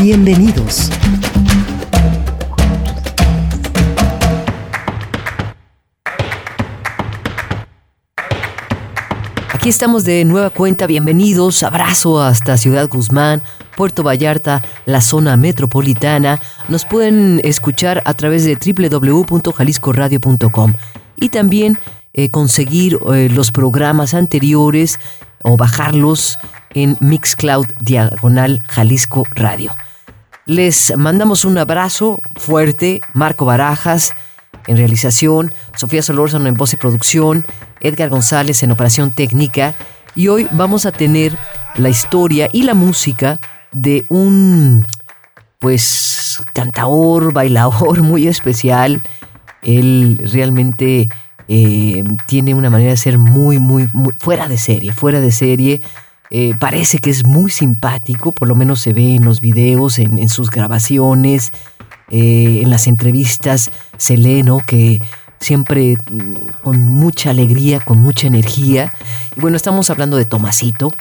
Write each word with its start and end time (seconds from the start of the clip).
Bienvenidos. 0.00 0.90
Aquí 9.52 9.68
estamos 9.68 10.04
de 10.04 10.24
nueva 10.24 10.50
cuenta, 10.50 10.86
bienvenidos, 10.86 11.64
abrazo 11.64 12.22
hasta 12.22 12.56
Ciudad 12.56 12.88
Guzmán, 12.88 13.42
Puerto 13.76 14.04
Vallarta, 14.04 14.62
la 14.86 15.00
zona 15.00 15.36
metropolitana. 15.36 16.40
Nos 16.68 16.84
pueden 16.84 17.40
escuchar 17.42 18.00
a 18.04 18.14
través 18.14 18.44
de 18.44 18.54
www.jaliscoradio.com 18.54 20.74
y 21.16 21.30
también 21.30 21.76
eh, 22.12 22.28
conseguir 22.28 23.00
eh, 23.12 23.28
los 23.30 23.50
programas 23.50 24.14
anteriores 24.14 25.00
o 25.42 25.56
bajarlos 25.56 26.38
en 26.70 26.96
Mixcloud 27.00 27.66
Diagonal 27.80 28.62
Jalisco 28.68 29.24
Radio. 29.34 29.74
Les 30.48 30.96
mandamos 30.96 31.44
un 31.44 31.58
abrazo 31.58 32.22
fuerte, 32.34 33.02
Marco 33.12 33.44
Barajas 33.44 34.14
en 34.66 34.78
realización, 34.78 35.52
Sofía 35.76 36.00
Solórzano 36.00 36.46
en 36.46 36.54
voz 36.54 36.72
y 36.72 36.78
producción, 36.78 37.44
Edgar 37.80 38.08
González 38.08 38.62
en 38.62 38.70
operación 38.70 39.10
técnica 39.10 39.74
y 40.14 40.28
hoy 40.28 40.48
vamos 40.52 40.86
a 40.86 40.92
tener 40.92 41.36
la 41.76 41.90
historia 41.90 42.48
y 42.50 42.62
la 42.62 42.72
música 42.72 43.38
de 43.72 44.06
un 44.08 44.86
pues 45.58 46.42
cantaor, 46.54 47.34
bailador 47.34 48.00
muy 48.00 48.26
especial. 48.26 49.02
Él 49.60 50.18
realmente 50.32 51.10
eh, 51.48 52.04
tiene 52.24 52.54
una 52.54 52.70
manera 52.70 52.92
de 52.92 52.96
ser 52.96 53.18
muy, 53.18 53.58
muy, 53.58 53.90
muy 53.92 54.14
fuera 54.16 54.48
de 54.48 54.56
serie, 54.56 54.94
fuera 54.94 55.20
de 55.20 55.30
serie. 55.30 55.82
Eh, 56.30 56.54
parece 56.58 56.98
que 56.98 57.10
es 57.10 57.24
muy 57.24 57.50
simpático, 57.50 58.32
por 58.32 58.48
lo 58.48 58.54
menos 58.54 58.80
se 58.80 58.92
ve 58.92 59.14
en 59.14 59.24
los 59.24 59.40
videos, 59.40 59.98
en, 59.98 60.28
sus 60.28 60.50
grabaciones, 60.50 61.52
eh, 62.10 62.60
en 62.62 62.70
las 62.70 62.86
entrevistas, 62.86 63.70
se 63.96 64.16
lee, 64.16 64.42
¿no? 64.42 64.58
Que 64.58 65.00
siempre 65.40 65.96
mm, 65.96 66.62
con 66.62 66.80
mucha 66.80 67.30
alegría, 67.30 67.80
con 67.80 67.98
mucha 67.98 68.26
energía. 68.26 68.92
Y 69.36 69.40
bueno, 69.40 69.56
estamos 69.56 69.88
hablando 69.88 70.16
de 70.16 70.26
Tomasito, 70.26 70.92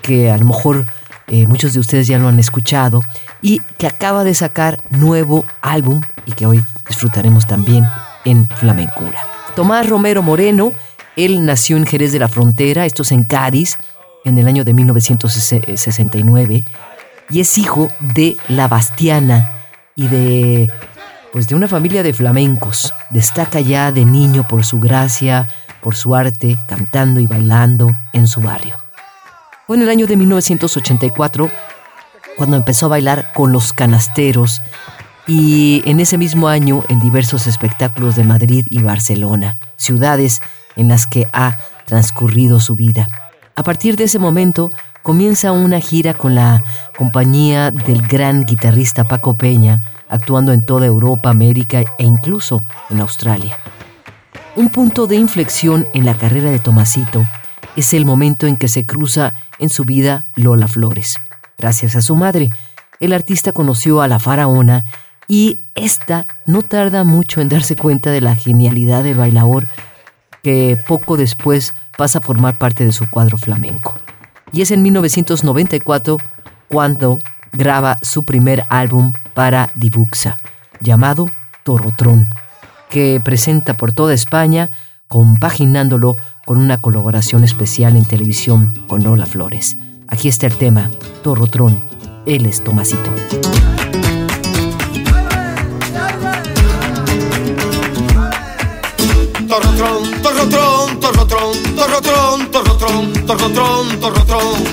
que 0.00 0.30
a 0.30 0.38
lo 0.38 0.46
mejor 0.46 0.86
eh, 1.28 1.46
muchos 1.46 1.74
de 1.74 1.80
ustedes 1.80 2.06
ya 2.06 2.18
lo 2.18 2.28
han 2.28 2.38
escuchado, 2.38 3.02
y 3.42 3.60
que 3.78 3.86
acaba 3.86 4.24
de 4.24 4.34
sacar 4.34 4.82
nuevo 4.90 5.44
álbum 5.60 6.00
y 6.26 6.32
que 6.32 6.46
hoy 6.46 6.64
disfrutaremos 6.88 7.46
también 7.46 7.86
en 8.24 8.48
Flamencura. 8.48 9.22
Tomás 9.54 9.88
Romero 9.88 10.22
Moreno, 10.22 10.72
él 11.16 11.44
nació 11.44 11.76
en 11.76 11.86
Jerez 11.86 12.12
de 12.12 12.18
la 12.18 12.28
Frontera, 12.28 12.86
esto 12.86 13.02
es 13.02 13.12
en 13.12 13.24
Cádiz, 13.24 13.78
en 14.24 14.38
el 14.38 14.48
año 14.48 14.64
de 14.64 14.74
1969 14.74 16.64
y 17.30 17.40
es 17.40 17.58
hijo 17.58 17.90
de 18.00 18.36
la 18.48 18.68
Bastiana 18.68 19.52
y 19.94 20.08
de 20.08 20.70
pues 21.32 21.48
de 21.48 21.54
una 21.54 21.68
familia 21.68 22.02
de 22.02 22.12
flamencos. 22.12 22.92
Destaca 23.10 23.60
ya 23.60 23.92
de 23.92 24.04
niño 24.04 24.48
por 24.48 24.64
su 24.64 24.80
gracia, 24.80 25.48
por 25.80 25.94
su 25.94 26.14
arte, 26.14 26.58
cantando 26.66 27.20
y 27.20 27.26
bailando 27.26 27.94
en 28.12 28.26
su 28.26 28.40
barrio. 28.40 28.76
Fue 29.66 29.76
en 29.76 29.82
el 29.82 29.88
año 29.88 30.06
de 30.06 30.16
1984 30.16 31.50
cuando 32.36 32.56
empezó 32.56 32.86
a 32.86 32.90
bailar 32.90 33.32
con 33.32 33.52
los 33.52 33.72
canasteros 33.72 34.62
y 35.26 35.82
en 35.84 36.00
ese 36.00 36.18
mismo 36.18 36.48
año 36.48 36.82
en 36.88 36.98
diversos 36.98 37.46
espectáculos 37.46 38.16
de 38.16 38.24
Madrid 38.24 38.66
y 38.70 38.82
Barcelona, 38.82 39.58
ciudades 39.76 40.42
en 40.74 40.88
las 40.88 41.06
que 41.06 41.28
ha 41.32 41.58
transcurrido 41.86 42.58
su 42.58 42.74
vida. 42.74 43.29
A 43.54 43.62
partir 43.62 43.96
de 43.96 44.04
ese 44.04 44.18
momento 44.18 44.70
comienza 45.02 45.52
una 45.52 45.80
gira 45.80 46.14
con 46.14 46.34
la 46.34 46.62
compañía 46.96 47.70
del 47.70 48.02
gran 48.02 48.44
guitarrista 48.44 49.08
Paco 49.08 49.34
Peña, 49.34 49.82
actuando 50.08 50.52
en 50.52 50.64
toda 50.64 50.86
Europa, 50.86 51.30
América 51.30 51.80
e 51.80 52.04
incluso 52.04 52.64
en 52.90 53.00
Australia. 53.00 53.58
Un 54.56 54.68
punto 54.68 55.06
de 55.06 55.16
inflexión 55.16 55.88
en 55.94 56.04
la 56.04 56.16
carrera 56.16 56.50
de 56.50 56.58
Tomasito 56.58 57.24
es 57.76 57.94
el 57.94 58.04
momento 58.04 58.46
en 58.46 58.56
que 58.56 58.68
se 58.68 58.84
cruza 58.84 59.34
en 59.58 59.70
su 59.70 59.84
vida 59.84 60.26
Lola 60.34 60.68
Flores. 60.68 61.20
Gracias 61.56 61.96
a 61.96 62.02
su 62.02 62.16
madre, 62.16 62.50
el 62.98 63.12
artista 63.12 63.52
conoció 63.52 64.02
a 64.02 64.08
la 64.08 64.18
faraona 64.18 64.84
y 65.28 65.58
esta 65.74 66.26
no 66.46 66.62
tarda 66.62 67.04
mucho 67.04 67.40
en 67.40 67.48
darse 67.48 67.76
cuenta 67.76 68.10
de 68.10 68.20
la 68.20 68.34
genialidad 68.34 69.04
del 69.04 69.16
bailador 69.16 69.66
que 70.42 70.78
poco 70.86 71.16
después 71.16 71.74
pasa 72.00 72.20
a 72.20 72.22
formar 72.22 72.56
parte 72.56 72.86
de 72.86 72.92
su 72.92 73.10
cuadro 73.10 73.36
flamenco. 73.36 73.94
Y 74.52 74.62
es 74.62 74.70
en 74.70 74.80
1994 74.82 76.16
cuando 76.66 77.18
graba 77.52 77.98
su 78.00 78.24
primer 78.24 78.64
álbum 78.70 79.12
para 79.34 79.70
Dibuxa, 79.74 80.38
llamado 80.80 81.30
Torrotrón, 81.62 82.26
que 82.88 83.20
presenta 83.22 83.76
por 83.76 83.92
toda 83.92 84.14
España, 84.14 84.70
compaginándolo 85.08 86.16
con 86.46 86.56
una 86.56 86.78
colaboración 86.78 87.44
especial 87.44 87.94
en 87.96 88.06
televisión 88.06 88.72
con 88.88 89.04
Lola 89.04 89.26
Flores. 89.26 89.76
Aquí 90.08 90.28
está 90.28 90.46
el 90.46 90.56
tema, 90.56 90.90
Torrotrón, 91.22 91.84
él 92.24 92.46
es 92.46 92.64
Tomasito. 92.64 93.10
Torrotrón, 99.46 100.22
torrotrón, 100.22 100.69
torrotrón, 102.00 102.50
torrotrón, 102.50 103.26
torrotrón, 103.26 104.00
torrotrón. 104.00 104.64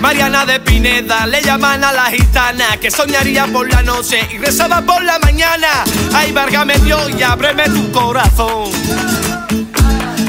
Mariana 0.00 0.46
de 0.46 0.60
Pineda 0.60 1.26
le 1.26 1.42
llaman 1.42 1.82
a 1.82 1.92
la 1.92 2.06
gitana 2.06 2.76
que 2.80 2.90
soñaría 2.90 3.46
por 3.46 3.68
la 3.68 3.82
noche 3.82 4.20
y 4.32 4.38
rezaba 4.38 4.80
por 4.82 5.02
la 5.02 5.18
mañana. 5.18 5.84
Ay, 6.14 6.32
me 6.32 6.78
dio 6.78 7.08
y 7.08 7.22
ábreme 7.22 7.64
tu 7.64 7.90
corazón. 7.90 8.70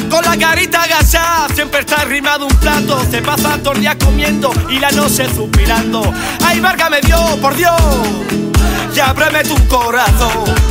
Con 0.10 0.26
la 0.26 0.36
carita 0.38 0.84
agachada, 0.84 1.48
siempre 1.54 1.82
está 1.82 2.02
arrimado 2.02 2.48
un 2.48 2.56
plato. 2.56 3.00
Se 3.12 3.22
pasa 3.22 3.60
todo 3.60 3.74
el 3.74 3.82
día 3.82 3.98
comiendo 3.98 4.52
y 4.70 4.80
la 4.80 4.92
noche 4.92 5.28
suspirando. 5.34 6.14
Ay, 6.44 6.60
me 6.60 7.02
dio, 7.02 7.38
por 7.40 7.56
Dios, 7.56 7.80
y 8.96 9.00
ábreme 9.00 9.44
tu 9.44 9.56
corazón. 9.68 10.69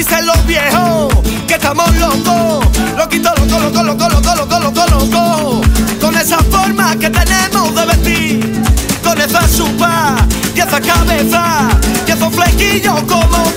Dicen 0.00 0.24
los 0.24 0.46
viejos 0.46 1.14
que 1.46 1.56
estamos 1.56 1.94
locos, 1.96 2.64
loquito, 2.96 3.34
loco, 3.34 3.58
loco, 3.60 3.82
loco, 3.82 4.08
loco, 4.08 4.34
loco, 4.34 4.58
loco, 4.58 4.86
loco, 4.86 5.60
con 6.00 6.16
esa 6.16 6.38
forma 6.38 6.98
que 6.98 7.10
tenemos 7.10 7.74
de 7.74 7.84
vestir, 7.84 8.62
con 9.04 9.20
esa 9.20 9.46
chupa 9.54 10.16
y 10.54 10.60
esa 10.60 10.80
cabeza, 10.80 11.68
y 12.06 12.12
esos 12.12 12.34
flequillos 12.34 13.02
como. 13.02 13.52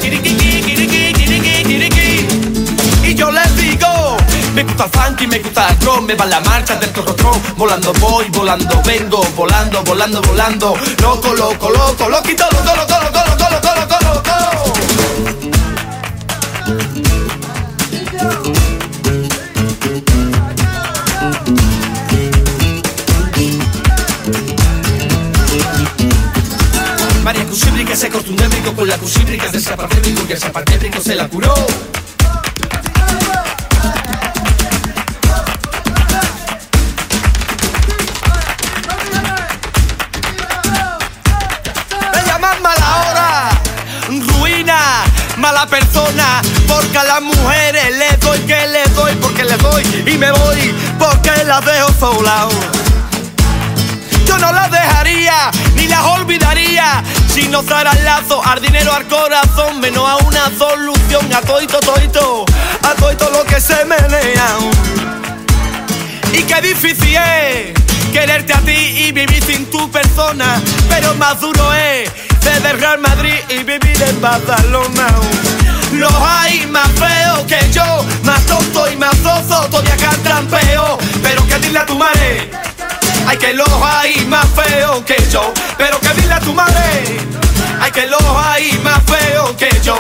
Y 3.04 3.16
yo 3.16 3.32
les 3.32 3.56
digo, 3.56 4.18
me 4.54 4.64
gusta 4.64 4.84
el 4.84 4.92
funky, 4.92 5.28
me 5.28 5.40
gusta 5.40 5.70
el 5.70 5.80
drum, 5.80 6.04
me 6.04 6.14
va 6.14 6.26
la 6.26 6.42
marcha 6.42 6.76
del 6.76 6.92
torrotrón, 6.92 7.42
volando 7.56 7.94
voy, 8.02 8.28
volando 8.32 8.82
vengo, 8.84 9.26
volando, 9.38 9.82
volando, 9.86 10.22
volando, 10.22 10.76
loco, 11.02 11.34
loco, 11.36 11.70
loco, 11.70 12.10
loquito, 12.10 12.44
loco, 12.52 12.76
loco, 12.76 12.96
loco, 13.02 13.20
loco, 13.30 13.50
loco, 13.50 13.76
loco. 13.80 14.03
Cusíbrica 27.94 28.24
se 28.24 28.36
débrico 28.36 28.74
con 28.74 28.88
la 28.88 28.98
cusíbrica 28.98 29.48
del 29.50 29.62
zapatébrico 29.62 30.26
y 30.28 30.32
el 30.32 30.40
zapatébrico 30.40 31.00
se 31.00 31.14
la 31.14 31.28
curó. 31.28 31.54
mala 45.38 45.68
persona. 45.68 46.42
Porque 46.68 46.98
a 46.98 47.04
las 47.04 47.22
mujeres 47.22 47.96
les 47.96 48.20
doy 48.22 48.40
que 48.40 48.68
les 48.70 48.96
doy, 48.96 49.14
porque 49.22 49.44
les 49.44 49.60
doy 49.60 49.84
y 50.08 50.18
me 50.18 50.32
voy, 50.32 50.74
porque 50.98 51.44
las 51.46 51.64
dejo 51.64 51.94
solas. 52.00 52.48
Yo 54.26 54.40
no 54.40 54.52
las 54.52 54.72
dejaría, 54.72 55.52
ni 55.76 55.88
las 55.88 56.04
olvidaría. 56.06 57.04
Si 57.34 57.48
no 57.48 57.62
el 57.62 58.06
lazo, 58.06 58.44
al 58.46 58.62
dinero, 58.62 58.94
al 58.94 59.08
corazón, 59.08 59.80
menos 59.80 60.08
a 60.08 60.18
una 60.18 60.52
solución. 60.56 61.34
A 61.34 61.42
toito, 61.42 61.80
toito, 61.80 62.46
a 62.84 62.94
toito 62.94 63.28
lo 63.32 63.44
que 63.44 63.60
se 63.60 63.84
menea. 63.86 64.48
Y 66.32 66.44
qué 66.44 66.62
difícil 66.62 67.16
es 67.16 67.74
quererte 68.12 68.54
a 68.54 68.60
ti 68.60 68.72
y 68.72 69.12
vivir 69.12 69.44
sin 69.44 69.66
tu 69.72 69.90
persona. 69.90 70.62
Pero 70.88 71.16
más 71.16 71.42
duro 71.42 71.74
es 71.74 72.12
de 72.44 72.74
Real 72.74 73.00
Madrid 73.00 73.40
y 73.50 73.64
vivir 73.64 74.00
en 74.04 74.22
Barcelona. 74.22 75.08
Los 75.94 76.14
hay 76.14 76.68
más 76.68 76.90
feos 76.92 77.40
que 77.48 77.72
yo, 77.72 78.06
más 78.24 78.46
tonto 78.46 78.92
y 78.92 78.96
más 78.96 79.18
zozo, 79.18 79.66
todavía 79.70 79.98
cantan 79.98 80.46
peor. 80.48 81.00
Pero 81.24 81.48
que 81.48 81.58
dile 81.58 81.80
a 81.80 81.86
tu 81.88 81.96
madre, 81.96 82.52
hay 83.34 83.40
que 83.40 83.54
los 83.54 83.68
hay 83.82 84.26
más 84.28 84.46
feos 84.50 85.04
que 85.06 85.16
yo. 85.32 85.52
Pero 85.76 86.00
que 86.00 86.10
dile 86.22 86.36
tu 86.42 86.54
madre, 86.54 87.18
hay 87.82 87.92
que 87.92 88.06
los 88.06 88.22
hay 88.22 88.80
más 88.84 89.02
feos 89.06 89.52
que 89.54 89.70
yo. 89.84 89.98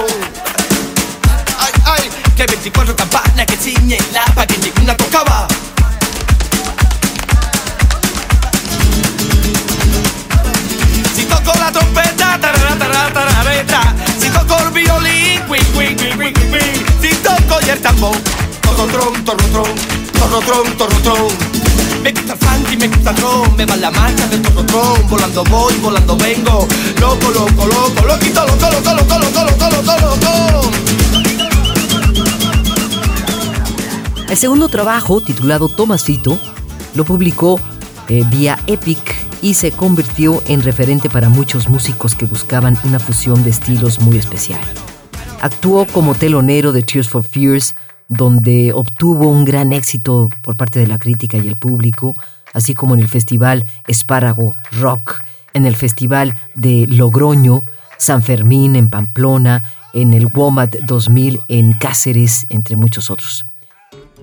Ay, 1.59 1.71
ay, 1.85 2.09
que 2.37 2.45
24 2.45 2.95
campanas 2.95 3.47
que 3.47 3.57
ciñen 3.57 4.05
la 4.13 4.23
pa' 4.35 4.45
que 4.45 4.57
ninguna 4.59 4.95
tocaba. 4.95 5.47
toco 11.27 11.57
la 11.57 11.71
trompeta, 11.71 12.39
tarara, 12.39 13.95
Si 14.19 14.29
toco 14.29 14.59
el 14.59 14.69
violín, 14.69 15.41
quin, 15.47 15.65
quin, 15.73 15.97
quin, 15.97 16.19
quin, 16.19 16.33
quin, 16.33 17.01
Si 17.01 17.15
toco 17.15 17.59
el 17.59 17.81
tambor, 17.81 18.15
torrotron, 18.61 19.25
torrotron, 19.25 19.75
torrotron, 20.19 20.77
torrotron. 20.77 21.52
Me 22.03 22.11
gusta 22.11 22.33
el 22.33 22.39
funky, 22.39 22.75
me 22.75 22.87
gusta 22.89 23.13
ron, 23.13 23.55
me 23.55 23.65
va 23.65 23.77
la 23.77 23.89
marcha 23.89 24.27
del 24.27 24.41
torrotron. 24.41 25.09
Volando 25.09 25.43
voy, 25.45 25.73
volando 25.81 26.17
vengo, 26.17 26.67
loco, 26.99 27.31
loco, 27.31 27.65
loco, 27.65 28.05
loquito, 28.05 28.45
loco, 28.45 28.69
loco, 28.69 28.93
loco, 28.93 29.19
loco, 29.19 29.43
loco, 29.45 29.69
loco, 29.69 29.95
loco. 30.51 30.71
El 34.29 34.37
segundo 34.37 34.67
trabajo, 34.67 35.21
titulado 35.21 35.69
Tomasito, 35.69 36.37
lo 36.95 37.05
publicó 37.05 37.57
eh, 38.09 38.25
vía 38.29 38.59
Epic 38.67 39.15
y 39.41 39.53
se 39.53 39.71
convirtió 39.71 40.43
en 40.47 40.61
referente 40.61 41.09
para 41.09 41.29
muchos 41.29 41.69
músicos 41.69 42.15
que 42.15 42.25
buscaban 42.25 42.77
una 42.83 42.99
fusión 42.99 43.43
de 43.45 43.51
estilos 43.51 44.01
muy 44.01 44.17
especial. 44.17 44.59
Actuó 45.39 45.85
como 45.85 46.15
telonero 46.15 46.73
de 46.73 46.83
Tears 46.83 47.07
for 47.07 47.23
Fears, 47.23 47.75
donde 48.13 48.73
obtuvo 48.73 49.27
un 49.27 49.45
gran 49.45 49.73
éxito 49.73 50.29
por 50.41 50.57
parte 50.57 50.79
de 50.79 50.87
la 50.87 50.99
crítica 50.99 51.37
y 51.37 51.47
el 51.47 51.55
público, 51.55 52.15
así 52.53 52.73
como 52.73 52.93
en 52.93 53.01
el 53.01 53.07
festival 53.07 53.65
Espárago 53.87 54.55
Rock, 54.79 55.21
en 55.53 55.65
el 55.65 55.75
festival 55.75 56.35
de 56.55 56.87
Logroño, 56.87 57.63
San 57.97 58.21
Fermín 58.21 58.75
en 58.75 58.89
Pamplona, 58.89 59.63
en 59.93 60.13
el 60.13 60.27
WOMAD 60.27 60.81
2000 60.85 61.41
en 61.47 61.73
Cáceres, 61.73 62.45
entre 62.49 62.75
muchos 62.75 63.09
otros. 63.09 63.45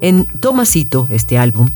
En 0.00 0.24
Tomasito, 0.24 1.06
este 1.10 1.38
álbum, 1.38 1.70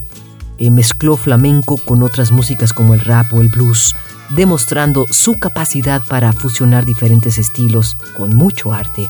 eh, 0.59 0.71
mezcló 0.71 1.17
flamenco 1.17 1.77
con 1.77 2.03
otras 2.03 2.33
músicas 2.33 2.73
como 2.73 2.95
el 2.95 3.01
rap 3.01 3.33
o 3.33 3.41
el 3.41 3.49
blues, 3.49 3.95
demostrando 4.31 5.07
su 5.11 5.39
capacidad 5.39 6.03
para 6.03 6.33
fusionar 6.33 6.85
diferentes 6.85 7.39
estilos 7.39 7.97
con 8.17 8.35
mucho 8.35 8.73
arte. 8.73 9.09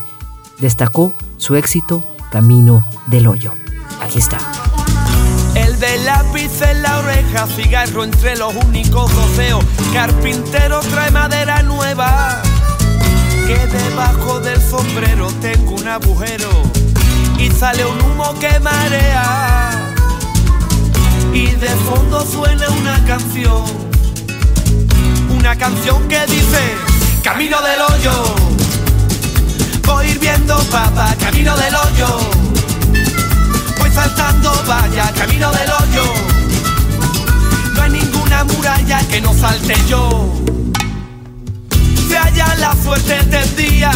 Destacó 0.59 1.13
su 1.37 1.55
éxito 1.55 2.03
Camino 2.35 2.85
del 3.07 3.27
Hoyo. 3.27 3.53
Aquí 4.01 4.19
está. 4.19 4.37
El 5.53 5.79
de 5.79 5.99
lápiz 5.99 6.61
en 6.63 6.81
la 6.81 6.99
oreja, 6.99 7.47
cigarro 7.47 8.03
entre 8.03 8.35
los 8.35 8.53
únicos 8.55 9.09
roceos. 9.15 9.63
Carpintero 9.93 10.81
trae 10.81 11.11
madera 11.11 11.63
nueva. 11.63 12.41
Que 13.47 13.55
debajo 13.55 14.41
del 14.41 14.61
sombrero 14.61 15.31
tengo 15.39 15.75
un 15.75 15.87
agujero 15.87 16.49
y 17.39 17.49
sale 17.51 17.85
un 17.85 18.01
humo 18.01 18.37
que 18.37 18.59
marea 18.59 19.69
y 21.33 21.51
de 21.51 21.69
fondo 21.87 22.19
suena 22.25 22.69
una 22.69 23.01
canción. 23.05 23.63
Una 25.29 25.55
canción 25.55 26.05
que 26.09 26.19
dice, 26.25 26.59
camino 27.23 27.61
del 27.61 27.79
hoyo. 27.79 28.54
Voy 29.85 30.17
viendo 30.19 30.57
papa, 30.71 31.15
camino 31.19 31.55
del 31.57 31.75
hoyo. 31.75 32.19
Voy 33.79 33.91
saltando 33.91 34.51
vaya, 34.67 35.11
camino 35.13 35.51
del 35.51 35.69
hoyo. 35.69 36.13
No 37.73 37.81
hay 37.81 37.91
ninguna 37.91 38.43
muralla 38.45 38.99
que 39.07 39.21
no 39.21 39.33
salte 39.33 39.75
yo. 39.87 40.33
Se 42.07 42.17
halla 42.17 42.55
la 42.55 42.75
suerte 42.83 43.23
del 43.23 43.55
día 43.55 43.91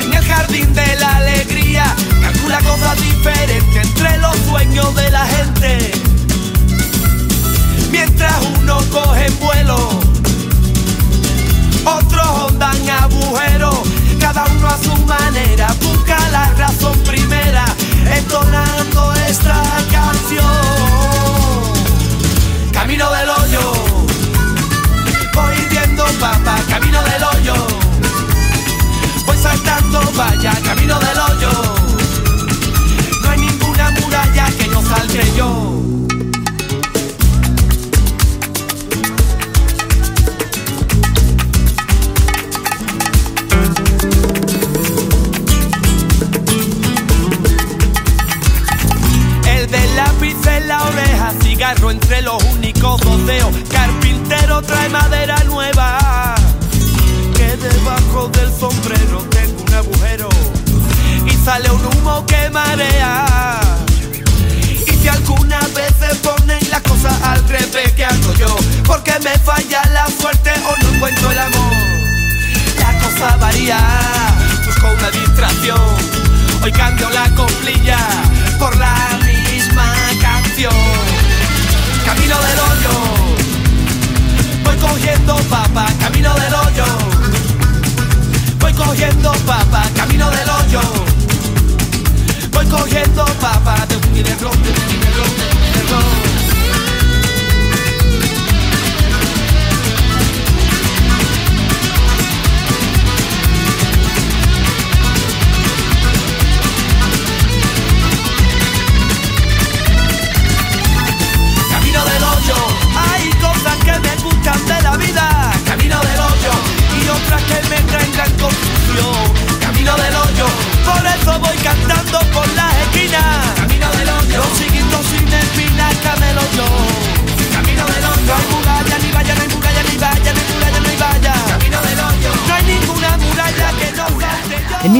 en 0.00 0.12
el 0.14 0.24
jardín 0.24 0.74
de 0.74 0.96
la 0.96 1.16
alegría 1.16 1.84
calcula 2.20 2.58
cosas 2.60 3.00
diferentes 3.00 3.86
entre 3.86 4.18
los 4.18 4.36
sueños 4.48 4.94
de 4.94 5.10
la 5.10 5.26
gente. 5.26 5.92
Mientras 7.90 8.34
uno 8.58 8.78
coge 8.90 9.30
vuelo, 9.40 9.90
otros 11.84 12.26
ondan 12.48 12.76
agujeros, 12.88 13.78
cada 14.20 14.44
uno 14.44 14.68
a 14.68 14.78
su 14.78 14.96
manera 15.06 15.74
busca 15.80 16.16
la 16.30 16.52
razón 16.54 16.98
primera, 17.00 17.64
entonando 18.14 19.12
esta 19.28 19.62
canción. 19.90 20.91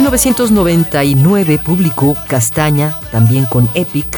1999 0.03 1.61
publicó 1.65 2.17
Castaña, 2.27 2.99
también 3.13 3.47
con 3.47 3.69
Epic, 3.75 4.09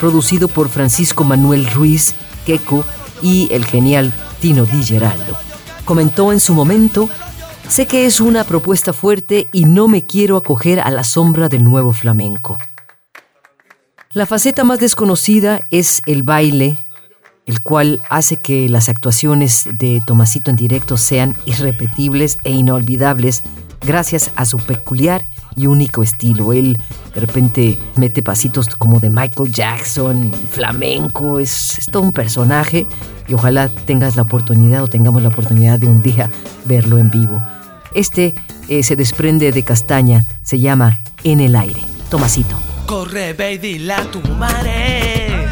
producido 0.00 0.48
por 0.48 0.68
Francisco 0.68 1.22
Manuel 1.22 1.70
Ruiz, 1.70 2.16
Queco 2.44 2.84
y 3.22 3.48
el 3.52 3.64
genial 3.64 4.12
Tino 4.40 4.66
Di 4.66 4.82
Geraldo. 4.82 5.36
Comentó 5.84 6.32
en 6.32 6.40
su 6.40 6.54
momento, 6.54 7.08
sé 7.68 7.86
que 7.86 8.04
es 8.04 8.20
una 8.20 8.42
propuesta 8.42 8.92
fuerte 8.92 9.46
y 9.52 9.64
no 9.64 9.86
me 9.86 10.04
quiero 10.04 10.36
acoger 10.36 10.80
a 10.80 10.90
la 10.90 11.04
sombra 11.04 11.48
del 11.48 11.62
nuevo 11.62 11.92
flamenco. 11.92 12.58
La 14.10 14.26
faceta 14.26 14.64
más 14.64 14.80
desconocida 14.80 15.68
es 15.70 16.02
el 16.06 16.24
baile, 16.24 16.84
el 17.46 17.62
cual 17.62 18.02
hace 18.10 18.38
que 18.38 18.68
las 18.68 18.88
actuaciones 18.88 19.68
de 19.72 20.02
Tomasito 20.04 20.50
en 20.50 20.56
directo 20.56 20.96
sean 20.96 21.36
irrepetibles 21.46 22.38
e 22.42 22.50
inolvidables 22.50 23.44
gracias 23.80 24.30
a 24.36 24.44
su 24.44 24.58
peculiar 24.58 25.24
y 25.56 25.66
único 25.66 26.02
estilo. 26.02 26.52
Él 26.52 26.78
de 27.14 27.20
repente 27.20 27.78
mete 27.96 28.22
pasitos 28.22 28.68
como 28.68 29.00
de 29.00 29.10
Michael 29.10 29.52
Jackson, 29.52 30.32
flamenco, 30.50 31.38
es, 31.38 31.88
todo 31.90 32.02
un 32.02 32.12
personaje 32.12 32.86
y 33.26 33.34
ojalá 33.34 33.68
tengas 33.68 34.16
la 34.16 34.22
oportunidad 34.22 34.82
o 34.82 34.88
tengamos 34.88 35.22
la 35.22 35.28
oportunidad 35.28 35.78
de 35.78 35.88
un 35.88 36.02
día 36.02 36.30
verlo 36.64 36.98
en 36.98 37.10
vivo. 37.10 37.42
Este 37.94 38.34
eh, 38.68 38.82
se 38.82 38.96
desprende 38.96 39.50
de 39.50 39.62
castaña, 39.62 40.24
se 40.42 40.58
llama 40.60 41.00
En 41.24 41.40
el 41.40 41.56
aire. 41.56 41.80
Tomasito. 42.10 42.56
Corre, 42.86 43.32
ve 43.34 43.54
y 43.54 43.58
dile 43.58 43.92
a 43.94 44.10
tu 44.10 44.20
madre. 44.34 45.46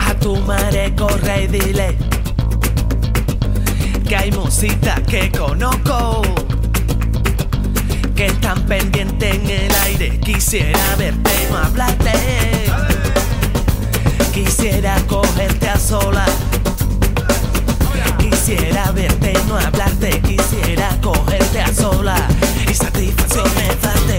A 0.00 0.14
tu 0.14 0.36
madre, 0.36 0.94
corre 0.94 1.44
y 1.44 1.46
dile. 1.46 1.96
Que 4.06 4.16
hay 4.16 4.32
musita 4.32 5.02
que 5.02 5.30
conozco 5.30 6.22
que 8.18 8.26
están 8.26 8.60
pendientes 8.62 9.32
en 9.32 9.48
el 9.48 9.74
aire. 9.84 10.18
Quisiera 10.18 10.96
verte, 10.96 11.30
no 11.52 11.58
hablarte. 11.58 12.10
Quisiera 14.34 14.96
cogerte 15.06 15.68
a 15.68 15.78
sola. 15.78 16.26
Quisiera 18.18 18.90
verte, 18.90 19.34
no 19.46 19.56
hablarte. 19.56 20.20
Quisiera 20.22 20.88
cogerte 21.00 21.60
a 21.60 21.72
sola 21.72 22.16
y 22.68 22.74
satisfacciones 22.74 23.80
darte. 23.82 24.18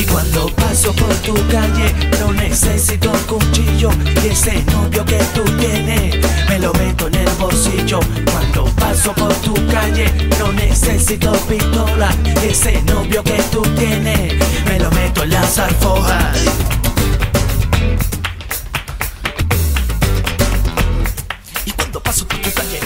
Y 0.00 0.04
cuando 0.06 0.46
paso 0.56 0.94
por 0.94 1.14
tu 1.16 1.34
calle, 1.48 1.94
no 2.20 2.32
necesito 2.32 3.12
cuchillo. 3.28 3.90
Y 4.24 4.28
ese 4.28 4.62
novio 4.72 5.04
que 5.04 5.18
tú 5.34 5.44
tienes, 5.60 6.16
me 6.48 6.58
lo 6.58 6.72
meto 6.72 7.08
en 7.08 7.16
el 7.16 7.28
bolsillo. 7.38 8.00
Cuando 8.32 8.64
paso 8.76 9.12
por 9.12 9.34
tu 9.34 9.54
calle, 9.66 10.10
necesito 10.86 11.32
pistola. 11.48 12.10
Ese 12.42 12.80
novio 12.82 13.22
que 13.22 13.42
tú 13.50 13.62
tienes, 13.76 14.34
me 14.66 14.78
lo 14.78 14.90
meto 14.92 15.22
en 15.24 15.30
la 15.30 15.42
zarfoja. 15.42 16.32
Y 21.64 21.70
cuando 21.72 22.00
paso 22.00 22.26
por 22.26 22.38
tu 22.38 22.50
calle, 22.52 22.80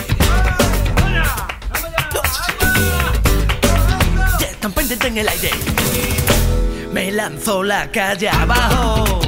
ya 4.38 4.46
están 4.46 4.72
pendientes 4.72 5.08
en 5.10 5.18
el 5.18 5.28
aire. 5.28 5.50
Me 6.92 7.12
lanzo 7.12 7.62
la 7.62 7.90
calle 7.90 8.28
abajo, 8.28 9.20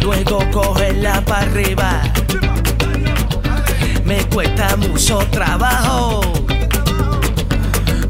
luego 0.00 0.50
cogerla 0.50 1.24
para 1.24 1.42
arriba 1.42 2.02
me 4.04 4.22
cuesta 4.26 4.76
mucho 4.76 5.18
trabajo. 5.30 6.43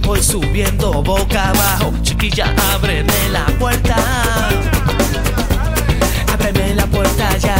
Voy 0.05 0.23
subiendo 0.23 1.03
boca 1.03 1.49
abajo, 1.49 1.93
chiquilla, 2.03 2.55
ábreme 2.75 3.13
la 3.31 3.47
puerta. 3.59 3.97
Ábreme 6.33 6.75
la 6.75 6.87
puerta 6.87 7.37
ya. 7.39 7.57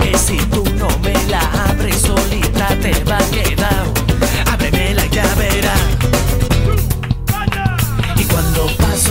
Que 0.00 0.16
si 0.16 0.36
tú 0.46 0.64
no 0.78 0.88
me 1.02 1.12
la 1.28 1.40
abres 1.68 2.02
solita 2.02 2.68
te 2.80 2.92
va 3.04 3.18
a 3.18 3.30
quedar. 3.30 3.75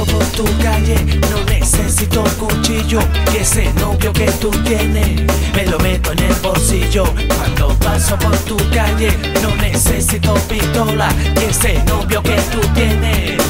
Por 0.05 0.23
tu 0.27 0.45
calle, 0.61 0.95
no 1.31 1.43
necesito 1.45 2.23
cuchillo. 2.39 2.99
Que 3.31 3.41
ese 3.41 3.71
novio 3.73 4.11
que 4.13 4.25
tú 4.39 4.49
tienes, 4.63 5.21
me 5.55 5.65
lo 5.65 5.79
meto 5.79 6.11
en 6.11 6.19
el 6.19 6.33
bolsillo. 6.35 7.05
Cuando 7.35 7.69
paso 7.79 8.17
por 8.17 8.35
tu 8.39 8.57
calle, 8.71 9.11
no 9.41 9.55
necesito 9.55 10.33
pistola. 10.49 11.09
Que 11.35 11.47
ese 11.47 11.83
novio 11.85 12.21
que 12.21 12.35
tú 12.51 12.61
tienes, 12.73 13.41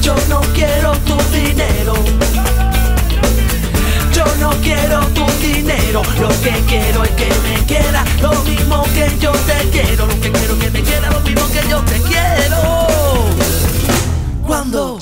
yo 0.00 0.14
no 0.28 0.40
quiero 0.54 0.92
tu 1.06 1.16
dinero. 1.32 1.94
Yo 4.14 4.24
no 4.40 4.50
quiero 4.60 5.00
tu 5.08 5.26
dinero, 5.40 6.02
lo 6.20 6.28
que 6.42 6.52
quiero 6.68 7.02
es 7.02 7.10
que 7.10 7.28
me 7.42 7.64
quiera 7.66 8.04
lo 8.20 8.34
mismo 8.42 8.84
que 8.94 9.10
yo 9.18 9.32
te 9.32 9.68
quiero, 9.70 10.06
lo 10.06 10.20
que 10.20 10.30
quiero 10.30 10.54
es 10.54 10.60
que 10.60 10.70
me 10.70 10.82
quiera 10.82 11.10
lo 11.10 11.20
mismo 11.20 11.42
que 11.50 11.68
yo 11.68 11.78
te 11.80 12.00
quiero. 12.02 12.82
Cuando, 14.46 14.98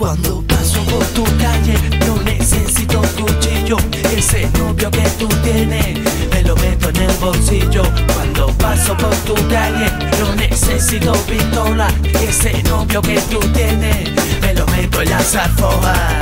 cuando 0.00 0.42
paso 0.48 0.82
por 0.84 1.04
tu 1.08 1.24
calle, 1.36 1.74
no 2.06 2.16
necesito 2.22 3.02
cuchillo. 3.18 3.76
Ese 4.16 4.48
novio 4.58 4.90
que 4.90 5.06
tú 5.18 5.28
tienes, 5.44 5.98
me 6.32 6.42
lo 6.42 6.56
meto 6.56 6.88
en 6.88 6.96
el 6.96 7.12
bolsillo. 7.18 7.82
Cuando 8.14 8.46
paso 8.54 8.96
por 8.96 9.14
tu 9.26 9.34
calle, 9.48 9.92
no 10.18 10.34
necesito 10.36 11.12
pistola. 11.28 11.88
Ese 12.26 12.62
novio 12.62 13.02
que 13.02 13.20
tú 13.30 13.40
tienes, 13.52 14.10
me 14.40 14.54
lo 14.54 14.66
meto 14.68 15.02
en 15.02 15.10
la 15.10 15.20
zarfoja. 15.20 16.18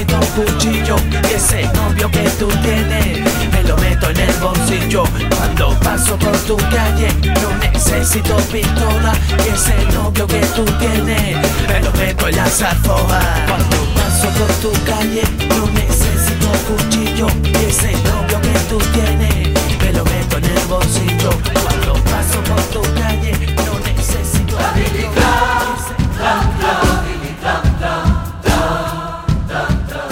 Necesito 0.00 0.20
cuchillo 0.34 0.96
ese 1.34 1.62
novio 1.74 2.10
que 2.10 2.28
tú 2.38 2.48
tienes 2.62 3.20
me 3.52 3.62
lo 3.64 3.76
meto 3.76 4.10
en 4.10 4.16
el 4.16 4.32
bolsillo. 4.34 5.04
Cuando 5.36 5.78
paso 5.80 6.16
por 6.18 6.36
tu 6.38 6.56
calle 6.56 7.08
no 7.42 7.56
necesito 7.58 8.36
pistola 8.52 9.12
ese 9.52 9.74
novio 9.94 10.26
que 10.26 10.40
tú 10.54 10.64
tienes 10.78 11.36
me 11.68 11.80
lo 11.80 11.92
meto 11.92 12.28
en 12.28 12.36
la 12.36 12.46
zarfoja 12.46 13.20
Cuando 13.46 13.76
paso 13.94 14.28
por 14.38 14.52
tu 14.62 14.72
calle 14.84 15.22
no 15.48 15.66
necesito 15.72 16.48
cuchillo 16.68 17.26
ese 17.68 17.92
novio 17.92 18.40
que 18.40 18.58
tú 18.68 18.78
tienes 18.92 19.48
me 19.82 19.92
lo 19.92 20.04
meto 20.04 20.38
en 20.38 20.44
el 20.44 20.66
bolsillo. 20.66 21.30
Cuando 21.62 21.94
paso 22.04 22.40
por 22.48 22.62
tu 22.72 22.82
calle 22.94 23.32
no 23.66 23.78
necesito 23.80 25.19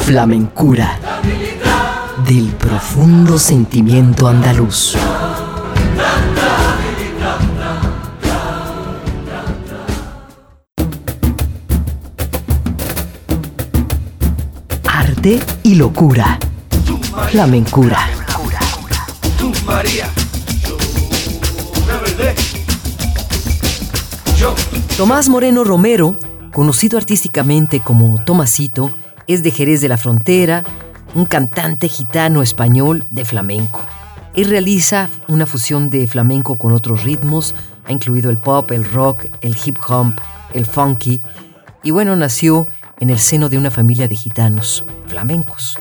Flamencura. 0.09 0.99
Del 2.27 2.47
profundo 2.55 3.39
sentimiento 3.39 4.27
andaluz. 4.27 4.97
Arte 14.87 15.41
y 15.63 15.75
locura. 15.75 16.39
Flamencura. 17.31 17.99
Tomás 24.97 25.29
Moreno 25.29 25.65
Romero, 25.65 26.17
conocido 26.55 26.97
artísticamente 26.97 27.81
como 27.81 28.25
Tomasito, 28.25 28.91
es 29.29 29.43
de 29.43 29.53
Jerez 29.53 29.81
de 29.81 29.89
la 29.89 29.99
Frontera, 29.99 30.65
un 31.15 31.27
cantante 31.27 31.89
gitano 31.89 32.43
español 32.43 33.05
de 33.11 33.25
flamenco. 33.25 33.81
Él 34.35 34.49
realiza 34.49 35.09
una 35.29 35.47
fusión 35.47 35.91
de 35.91 36.07
flamenco 36.07 36.57
con 36.57 36.73
otros 36.73 37.05
ritmos, 37.05 37.55
ha 37.85 37.93
incluido 37.93 38.31
el 38.31 38.39
pop, 38.39 38.71
el 38.73 38.85
rock, 38.85 39.27
el 39.41 39.57
hip 39.65 39.79
hop, 39.89 40.15
el 40.55 40.67
funky, 40.67 41.21
y 41.83 41.91
bueno, 41.91 42.17
nació 42.17 42.67
en 43.01 43.11
el 43.11 43.19
seno 43.19 43.49
de 43.49 43.59
una 43.59 43.71
familia 43.71 44.09
de 44.09 44.17
gitanos 44.17 44.85
flamencos. 45.07 45.79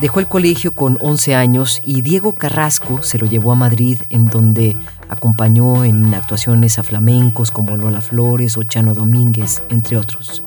Dejó 0.00 0.20
el 0.20 0.28
colegio 0.28 0.74
con 0.74 0.98
11 1.00 1.34
años 1.34 1.80
y 1.84 2.02
Diego 2.02 2.34
Carrasco 2.34 3.02
se 3.02 3.18
lo 3.18 3.26
llevó 3.26 3.52
a 3.52 3.56
Madrid, 3.56 3.98
en 4.10 4.26
donde 4.26 4.76
acompañó 5.08 5.84
en 5.84 6.12
actuaciones 6.14 6.78
a 6.78 6.82
flamencos 6.82 7.50
como 7.50 7.76
Lola 7.76 8.00
Flores 8.00 8.56
o 8.56 8.62
Chano 8.64 8.94
Domínguez, 8.94 9.62
entre 9.68 9.96
otros. 9.96 10.42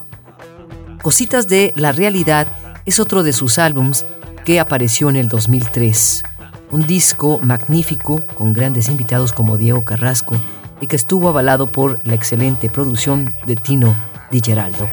Cositas 1.07 1.47
de 1.47 1.71
la 1.77 1.93
Realidad 1.93 2.47
es 2.83 2.99
otro 2.99 3.23
de 3.23 3.31
sus 3.31 3.59
álbums 3.59 4.05
que 4.43 4.59
apareció 4.59 5.09
en 5.09 5.15
el 5.15 5.29
2003. 5.29 6.25
Un 6.71 6.85
disco 6.85 7.39
magnífico 7.41 8.25
con 8.35 8.51
grandes 8.51 8.89
invitados 8.89 9.31
como 9.31 9.55
Diego 9.55 9.85
Carrasco 9.85 10.35
y 10.81 10.87
que 10.87 10.97
estuvo 10.97 11.29
avalado 11.29 11.67
por 11.67 12.05
la 12.05 12.13
excelente 12.13 12.69
producción 12.69 13.33
de 13.45 13.55
Tino 13.55 13.95
Di 14.31 14.41
Geraldo. 14.43 14.89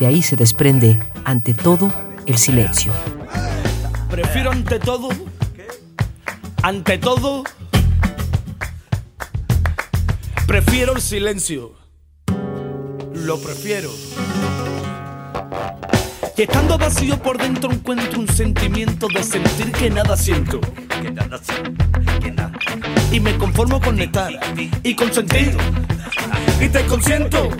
De 0.00 0.06
ahí 0.08 0.20
se 0.20 0.34
desprende, 0.34 0.98
ante 1.24 1.54
todo, 1.54 1.92
el 2.26 2.36
silencio. 2.36 2.92
Prefiero 4.10 4.50
ante 4.50 4.80
todo, 4.80 5.10
ante 6.60 6.98
todo, 6.98 7.44
prefiero 10.48 10.96
el 10.96 11.00
silencio. 11.00 11.76
Lo 13.14 13.40
prefiero. 13.40 13.90
Estando 16.40 16.78
vacío 16.78 17.18
por 17.22 17.36
dentro 17.36 17.70
encuentro 17.70 18.18
un 18.18 18.26
sentimiento 18.26 19.08
de 19.08 19.22
sentir 19.22 19.70
que 19.72 19.90
nada 19.90 20.16
siento. 20.16 20.58
Que 21.02 21.10
nada 21.10 21.38
que 22.18 22.30
nada. 22.30 22.52
Y 23.12 23.20
me 23.20 23.36
conformo 23.36 23.78
con 23.78 24.00
estar 24.00 24.32
y 24.82 24.94
con 24.94 25.12
sentir. 25.12 25.54
Y 26.58 26.68
te 26.68 26.82
consiento. 26.86 27.50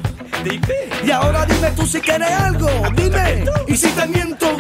Y 1.05 1.11
ahora 1.11 1.45
dime 1.45 1.71
tú 1.73 1.85
si 1.85 2.01
quieres 2.01 2.31
algo. 2.31 2.71
Dime. 2.97 3.45
Y 3.69 3.77
si 3.77 3.89
te 3.89 4.07
miento. 4.07 4.57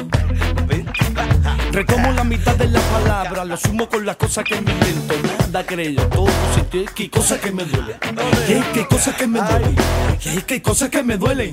Retomo 1.72 2.12
la 2.12 2.24
mitad 2.24 2.56
de 2.56 2.68
la 2.68 2.80
palabra, 2.80 3.44
lo 3.44 3.56
sumo 3.56 3.88
con 3.88 4.04
las 4.04 4.16
cosas 4.16 4.44
que 4.44 4.60
me 4.60 4.72
invento. 4.72 5.14
Nada 5.46 5.64
creo, 5.64 6.08
todo 6.08 6.26
sitio 6.54 6.84
que 6.94 7.10
cosas 7.10 7.38
que 7.38 7.52
me 7.52 7.64
duelen. 7.64 7.96
Y 8.48 8.52
hay 8.52 8.62
que 8.72 8.86
cosas 8.86 9.14
que 9.14 9.26
me 9.26 9.40
duelen. 9.40 9.76
Y 10.24 10.28
hay 10.28 10.42
que 10.42 10.62
cosas 10.62 10.88
que 10.88 11.02
me 11.02 11.16
duelen. 11.16 11.52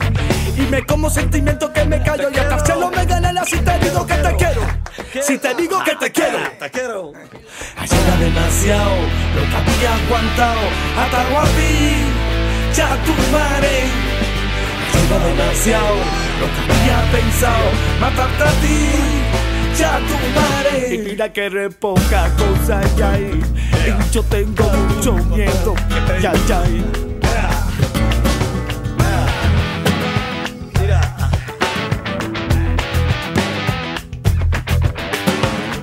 Y 0.57 0.61
me 0.71 0.85
como 0.85 1.09
sentimiento 1.09 1.71
que 1.71 1.85
me 1.85 2.01
callo 2.01 2.29
y 2.33 2.37
hasta 2.37 2.65
cielo 2.65 2.89
me 2.89 3.05
gana 3.05 3.45
si 3.45 3.57
te 3.57 3.79
digo 3.79 4.05
que 4.05 4.15
te 4.15 4.35
quiero. 4.35 4.61
Si 5.21 5.37
te 5.37 5.55
digo 5.55 5.83
que 5.83 5.95
te 5.95 6.11
quiero. 6.11 6.37
Te 6.59 6.69
quiero. 6.71 7.11
Ayer 7.77 7.99
era 7.99 8.17
demasiado 8.17 8.95
lo 9.35 9.41
que 9.49 9.55
había 9.55 9.95
aguantado. 9.95 10.61
Hasta 10.97 11.21
a 11.21 11.45
ti, 11.45 12.75
ya 12.75 12.97
tu 13.05 13.13
madre. 13.31 13.85
Demasiado 15.07 15.95
lo 16.39 16.47
que 16.53 16.73
había 16.73 17.11
pensado. 17.11 17.71
Matarte 18.01 18.43
a 18.43 18.51
ti 18.61 19.46
ya 19.77 19.99
tu 19.99 20.15
madre. 20.35 20.95
Y 20.95 20.97
mira 20.99 21.31
que 21.31 21.49
re 21.49 21.69
poca 21.69 22.29
cosa 22.37 22.81
ya 22.97 23.11
hay. 23.11 23.41
Y 23.85 24.11
yo 24.11 24.23
tengo 24.23 24.63
mucho 24.63 25.13
miedo. 25.13 25.75
Ya, 26.21 26.33
ya. 26.47 26.63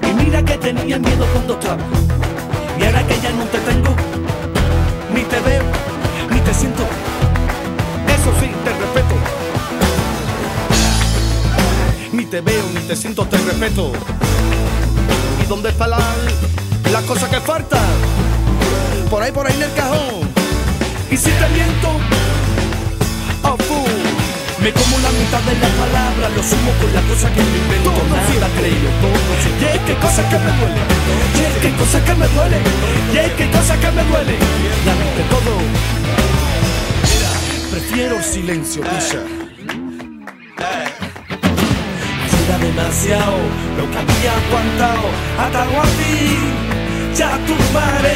Y 0.02 0.12
mira 0.14 0.42
que 0.44 0.56
tenía 0.58 0.98
miedo 0.98 1.26
cuando 1.32 1.54
estaba. 1.54 2.03
Te 12.34 12.40
veo, 12.40 12.64
ni 12.74 12.80
te 12.80 12.96
siento, 12.96 13.24
te 13.28 13.38
respeto. 13.38 13.92
¿Y 15.40 15.46
dónde 15.46 15.68
está 15.68 15.86
la, 15.86 16.00
la 16.90 17.00
cosa 17.02 17.30
que 17.30 17.38
falta? 17.38 17.78
Por 19.08 19.22
ahí, 19.22 19.30
por 19.30 19.46
ahí 19.46 19.54
en 19.54 19.62
el 19.62 19.72
cajón. 19.74 20.28
Y 21.12 21.16
si 21.16 21.30
te 21.30 21.48
miento, 21.54 21.90
oh 23.44 23.56
Me 24.60 24.72
como 24.72 24.98
la 24.98 25.12
mitad 25.12 25.42
de 25.42 25.54
las 25.60 25.70
palabras, 25.78 26.32
lo 26.34 26.42
sumo 26.42 26.72
con 26.80 26.92
la 26.92 27.02
cosa 27.02 27.30
que 27.30 27.40
me 27.40 27.56
invento. 27.56 27.90
Todo 27.92 28.02
nada 28.10 28.48
creo, 28.58 28.90
todo 28.98 29.20
Y 29.60 29.64
es 29.70 29.80
que 29.86 29.94
cosas 29.94 30.26
que 30.26 30.38
me 30.44 30.50
duelen. 30.58 30.86
Y 31.38 31.40
es 31.46 31.56
que 31.62 31.70
cosas 31.78 32.02
que 32.02 32.14
me 32.14 32.26
duelen. 32.26 32.62
Y 33.14 33.16
es 33.16 33.32
que 33.34 33.50
cosas 33.52 33.78
que 33.78 33.90
me 33.92 34.02
duelen. 34.10 34.38
La 34.84 34.94
mente 34.96 35.22
todo. 35.30 35.54
Prefiero 37.70 38.16
el 38.16 38.24
silencio, 38.24 38.82
Tisha. 38.82 39.33
Demasiado. 43.04 43.36
Lo 43.76 43.90
que 43.90 43.98
había 43.98 44.32
aguantado 44.32 45.04
atado 45.38 45.80
a 45.80 45.84
ti 45.84 46.38
ya 47.14 47.38
tu 47.46 47.54
madre 47.72 48.14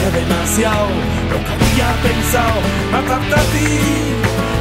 era 0.00 0.10
demasiado. 0.10 0.88
Lo 1.30 1.38
que 1.38 1.52
había 1.52 1.88
pensado 2.02 2.60
matarte 2.90 3.34
a 3.34 3.44
ti 3.52 3.68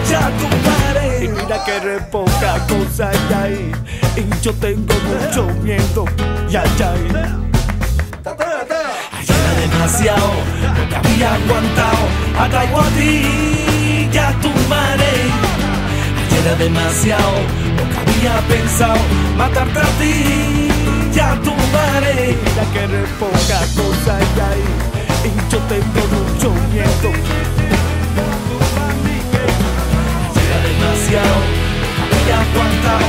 ya 0.09 0.31
tu 0.37 0.47
madre 0.69 1.25
y 1.25 1.27
mira 1.27 1.63
que 1.65 1.79
re 1.79 2.01
poca 2.11 2.59
cosa 2.67 3.09
ahí. 3.41 3.71
Y 4.15 4.43
yo 4.43 4.53
tengo 4.53 4.93
mucho 5.07 5.47
miedo. 5.63 6.05
Ya 6.49 6.63
ya 6.77 6.93
era 6.93 7.39
demasiado. 9.59 10.31
Lo 10.61 10.89
que 10.89 10.95
había 10.95 11.33
aguantado 11.33 12.03
atado 12.39 12.81
a 12.81 12.87
ti 12.89 14.09
ya 14.11 14.31
tu 14.41 14.49
madre 14.69 15.09
era 16.39 16.55
demasiado 16.55 17.62
que 17.75 17.97
había 17.99 18.35
pensado 18.47 18.97
matarte 19.37 19.79
a 19.79 19.89
ti 19.99 20.69
ya 21.13 21.35
tu 21.43 21.53
madre. 21.71 22.37
Mira 22.43 22.65
que 22.73 22.87
re 22.87 23.03
poca 23.19 23.59
cosa 23.75 24.17
hay 24.17 24.31
ahí 24.49 24.67
y 25.29 25.51
yo 25.51 25.59
tengo 25.73 26.01
mucho 26.15 26.49
miedo. 26.71 27.09
Era 30.43 30.57
demasiado 30.67 31.37
había 32.03 32.41
aguantado 32.41 33.07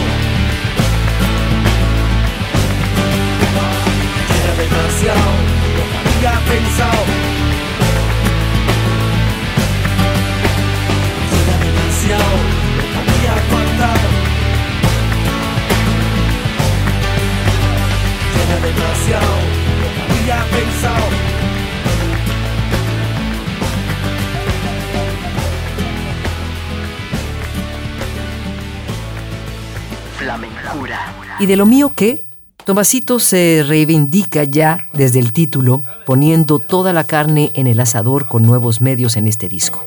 ¿Y 31.45 31.47
de 31.47 31.57
lo 31.57 31.67
mío 31.67 31.93
qué? 31.95 32.27
Tomasito 32.65 33.19
se 33.19 33.63
reivindica 33.69 34.45
ya 34.45 34.89
desde 34.95 35.19
el 35.19 35.35
título, 35.35 35.85
poniendo 36.07 36.59
toda 36.59 36.95
la 36.95 37.05
carne 37.05 37.51
en 37.53 37.67
el 37.67 37.81
asador 37.81 38.29
con 38.29 38.45
nuevos 38.45 38.81
medios 38.81 39.19
en 39.19 39.27
este 39.27 39.51
disco. 39.51 39.85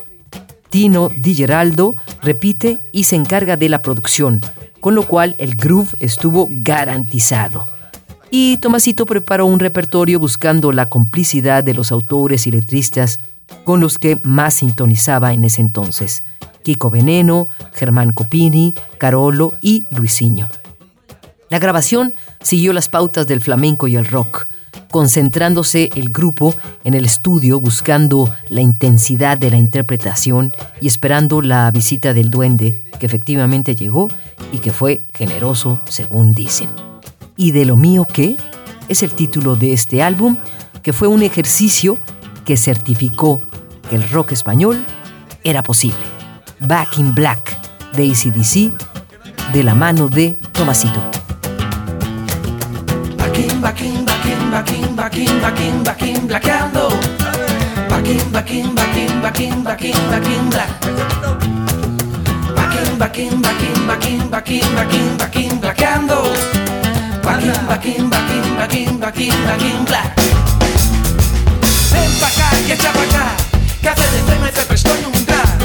Tino 0.69 1.09
Di 1.09 1.33
Geraldo 1.33 1.95
repite 2.21 2.79
y 2.91 3.05
se 3.05 3.15
encarga 3.15 3.57
de 3.57 3.69
la 3.69 3.81
producción, 3.81 4.39
con 4.81 4.93
lo 4.93 5.07
cual 5.07 5.35
el 5.39 5.55
groove 5.55 5.97
estuvo 5.99 6.47
garantizado. 6.47 7.65
Y 8.29 8.57
Tomasito 8.57 9.07
preparó 9.07 9.47
un 9.47 9.59
repertorio 9.59 10.19
buscando 10.19 10.71
la 10.71 10.89
complicidad 10.89 11.63
de 11.63 11.73
los 11.73 11.91
autores 11.91 12.45
y 12.45 12.51
letristas 12.51 13.19
con 13.63 13.79
los 13.79 13.97
que 13.97 14.19
más 14.21 14.53
sintonizaba 14.53 15.33
en 15.33 15.43
ese 15.43 15.61
entonces. 15.61 16.21
Kiko 16.61 16.91
Veneno, 16.91 17.47
Germán 17.73 18.13
Copini, 18.13 18.75
Carolo 18.99 19.55
y 19.59 19.87
Luisinho. 19.89 20.49
La 21.49 21.59
grabación 21.59 22.13
siguió 22.41 22.73
las 22.73 22.89
pautas 22.89 23.25
del 23.25 23.41
flamenco 23.41 23.87
y 23.87 23.95
el 23.95 24.05
rock, 24.05 24.47
concentrándose 24.91 25.89
el 25.95 26.09
grupo 26.09 26.53
en 26.83 26.93
el 26.93 27.05
estudio 27.05 27.59
buscando 27.59 28.33
la 28.49 28.61
intensidad 28.61 29.37
de 29.37 29.51
la 29.51 29.57
interpretación 29.57 30.53
y 30.81 30.87
esperando 30.87 31.41
la 31.41 31.71
visita 31.71 32.13
del 32.13 32.29
duende, 32.29 32.83
que 32.99 33.05
efectivamente 33.05 33.75
llegó 33.75 34.09
y 34.51 34.57
que 34.57 34.71
fue 34.71 35.03
generoso, 35.13 35.79
según 35.85 36.33
dicen. 36.33 36.69
¿Y 37.37 37.51
de 37.51 37.65
lo 37.65 37.77
mío 37.77 38.05
qué? 38.11 38.35
Es 38.89 39.03
el 39.03 39.11
título 39.11 39.55
de 39.55 39.71
este 39.71 40.01
álbum, 40.01 40.37
que 40.83 40.91
fue 40.91 41.07
un 41.07 41.23
ejercicio 41.23 41.97
que 42.45 42.57
certificó 42.57 43.41
que 43.89 43.95
el 43.95 44.09
rock 44.09 44.33
español 44.33 44.83
era 45.43 45.63
posible. 45.63 45.97
Back 46.59 46.97
in 46.97 47.13
Black 47.13 47.57
de 47.93 48.11
ACDC, 48.11 49.53
de 49.53 49.63
la 49.63 49.75
mano 49.75 50.09
de 50.09 50.35
Tomasito. 50.51 51.16
In, 53.37 53.61
back 53.61 53.81
in, 53.81 54.03
back 54.03 54.25
in, 54.25 54.49
black. 60.49 60.69
Back 62.55 62.75
in, 62.75 62.97
back 62.97 63.19
in, 63.19 63.41
back 63.41 63.63
in, 63.63 63.89
back 63.89 64.05
in, 64.05 64.29
back 64.29 64.49
in, 64.49 64.77
back 64.77 64.93
in, 64.93 65.17
back 65.17 65.35
in, 65.35 65.59
blackando. 65.59 66.23
Baquín, 67.23 67.69
baquín, 67.69 68.09
baquín, 68.09 68.55
baquín, 68.57 68.99
baquín, 68.99 69.33
baquín, 69.45 69.85
black. 69.85 70.15
Ven 71.91 72.11
pa' 72.19 72.27
acá 72.27 72.49
y 72.67 72.71
echa 72.71 72.91
pa' 72.93 73.03
acá, 73.03 73.35
que 73.81 73.89
hace 73.89 74.01
de 74.01 74.39
me 74.39 74.49
te 74.51 74.61
prestó 74.63 74.91
en 74.95 75.05
un 75.05 75.25
gran. 75.25 75.57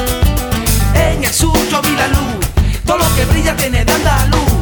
En 0.94 1.24
el 1.24 1.32
sur 1.32 1.56
vi 1.84 1.96
la 1.96 2.08
luz, 2.08 2.46
todo 2.84 2.98
lo 2.98 3.14
que 3.14 3.24
brilla 3.26 3.56
tiene 3.56 3.84
de 3.84 3.92
andaluz. 3.92 4.52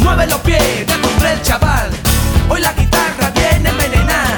Mueve 0.00 0.26
los 0.26 0.40
pies, 0.40 0.86
de 0.86 1.00
compré 1.00 1.32
el 1.34 1.42
chaval, 1.42 1.90
hoy 2.50 2.60
la 2.60 2.72
guitarra 2.72 3.30
viene 3.30 3.70
envenenada. 3.70 4.36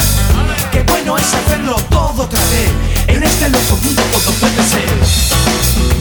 Qué 0.70 0.82
bueno 0.82 1.16
es 1.16 1.34
hacerlo 1.34 1.76
todo 1.90 2.24
otra 2.24 2.40
vez, 2.40 2.70
en 3.08 3.22
este 3.22 3.48
loco 3.48 3.76
mundo 3.82 4.02
todo 4.12 4.32
puede 4.34 4.62
ser. 4.62 5.91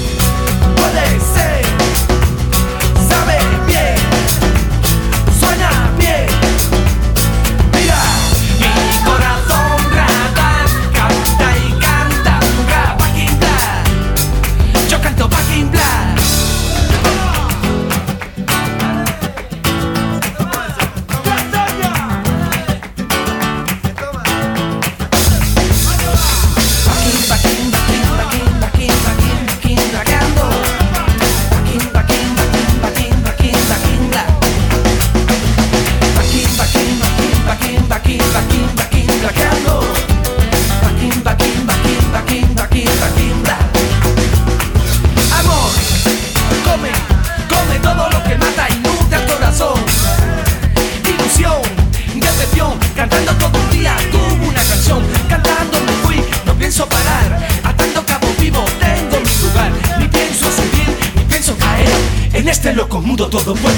Loco 63.32 63.56
mundo 63.56 63.71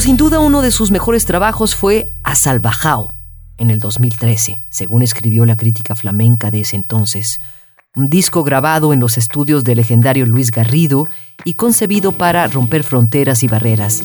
Sin 0.00 0.16
duda 0.16 0.40
uno 0.40 0.62
de 0.62 0.70
sus 0.70 0.90
mejores 0.90 1.26
trabajos 1.26 1.74
fue 1.74 2.10
A 2.24 2.34
Salvajao, 2.34 3.12
en 3.58 3.70
el 3.70 3.80
2013, 3.80 4.58
según 4.70 5.02
escribió 5.02 5.44
la 5.44 5.58
crítica 5.58 5.94
flamenca 5.94 6.50
de 6.50 6.62
ese 6.62 6.76
entonces. 6.76 7.38
Un 7.94 8.08
disco 8.08 8.42
grabado 8.42 8.94
en 8.94 8.98
los 8.98 9.18
estudios 9.18 9.62
del 9.62 9.76
legendario 9.76 10.24
Luis 10.24 10.52
Garrido 10.52 11.06
y 11.44 11.52
concebido 11.52 12.12
para 12.12 12.46
romper 12.46 12.82
fronteras 12.82 13.42
y 13.42 13.46
barreras, 13.46 14.02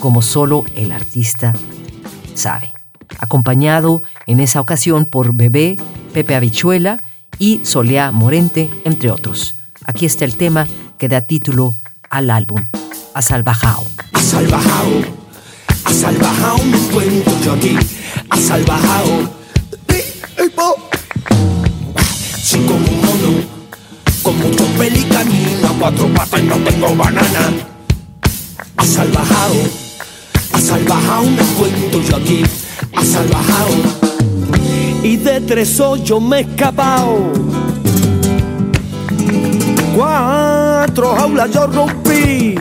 como 0.00 0.22
solo 0.22 0.64
el 0.76 0.92
artista 0.92 1.52
sabe. 2.34 2.72
Acompañado 3.18 4.02
en 4.26 4.40
esa 4.40 4.62
ocasión 4.62 5.04
por 5.04 5.34
Bebé, 5.34 5.76
Pepe 6.14 6.36
Habichuela 6.36 7.02
y 7.38 7.60
Soleá 7.64 8.12
Morente, 8.12 8.70
entre 8.86 9.10
otros. 9.10 9.56
Aquí 9.84 10.06
está 10.06 10.24
el 10.24 10.36
tema 10.36 10.66
que 10.96 11.10
da 11.10 11.20
título 11.20 11.76
al 12.08 12.30
álbum, 12.30 12.64
A 13.12 13.20
Salvajao. 13.20 13.84
Ha 14.14 14.20
salvajao, 14.20 15.23
ha 15.84 15.92
salvajao, 15.92 16.58
me 16.64 16.76
encuentro 16.76 17.32
yo 17.44 17.52
aquí, 17.52 17.76
ha 18.30 18.36
salvajao. 18.36 19.30
Tipo, 20.36 20.76
sí 22.42 22.58
como 22.58 22.76
un 22.76 23.00
mono, 23.00 23.42
con 24.22 24.38
mucho 24.38 24.64
pelicanino, 24.78 25.68
a 25.68 25.78
cuatro 25.78 26.08
patas 26.08 26.40
y 26.40 26.42
no 26.44 26.56
tengo 26.56 26.94
banana. 26.96 27.52
Ha 28.76 28.84
salvajao, 28.84 29.54
ha 30.52 30.60
salvajao, 30.60 31.24
me 31.24 31.42
encuentro 31.42 32.00
yo 32.02 32.16
aquí, 32.16 32.42
ha 32.94 33.04
salvajao. 33.04 33.70
Y 35.02 35.16
de 35.16 35.40
tres 35.42 35.78
hoyos 35.80 36.22
me 36.22 36.38
he 36.38 36.40
escapado. 36.40 37.32
Cuatro 39.94 41.14
jaulas 41.14 41.50
yo 41.52 41.66
rompí 41.68 42.56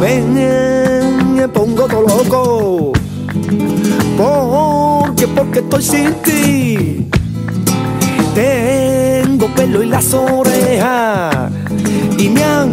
me, 0.00 0.97
me 1.38 1.46
pongo 1.46 1.86
todo 1.86 2.02
loco. 2.02 2.92
Porque, 4.16 5.28
porque 5.28 5.58
estoy 5.60 5.82
sin 5.82 6.12
ti. 6.14 7.08
Tengo 8.34 9.46
pelo 9.54 9.82
en 9.82 9.90
las 9.90 10.12
orejas 10.14 11.52
y 12.18 12.28
me 12.28 12.42
han 12.42 12.70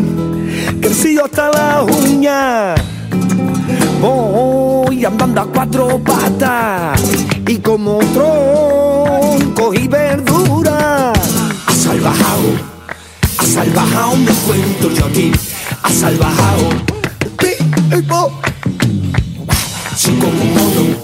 crecido 0.81 1.25
hasta 1.25 1.51
las 1.51 1.83
uñas. 1.83 2.81
Voy 4.01 5.05
andando 5.05 5.41
a 5.41 5.45
cuatro 5.45 5.99
patas 5.99 6.99
y 7.47 7.57
como 7.59 7.99
tronco 8.15 9.73
y 9.75 9.87
verdura. 9.87 11.13
Ha 11.67 11.71
salvajado, 11.71 12.49
ha 13.37 13.45
salvajado, 13.45 14.15
me 14.15 14.31
encuentro 14.31 14.89
yo 14.89 15.05
aquí. 15.05 15.31
Ha 15.83 15.89
salvajado, 20.05 20.11
tipo, 20.11 20.11
sí 20.11 20.11
como 20.19 20.41
un 20.41 20.53
mono, 20.53 20.97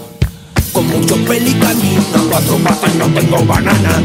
con 0.72 0.86
mucho 0.88 1.16
pelicanino, 1.24 2.02
a 2.14 2.30
cuatro 2.30 2.56
patas 2.58 2.94
no 2.94 3.06
tengo 3.06 3.44
banana. 3.44 4.02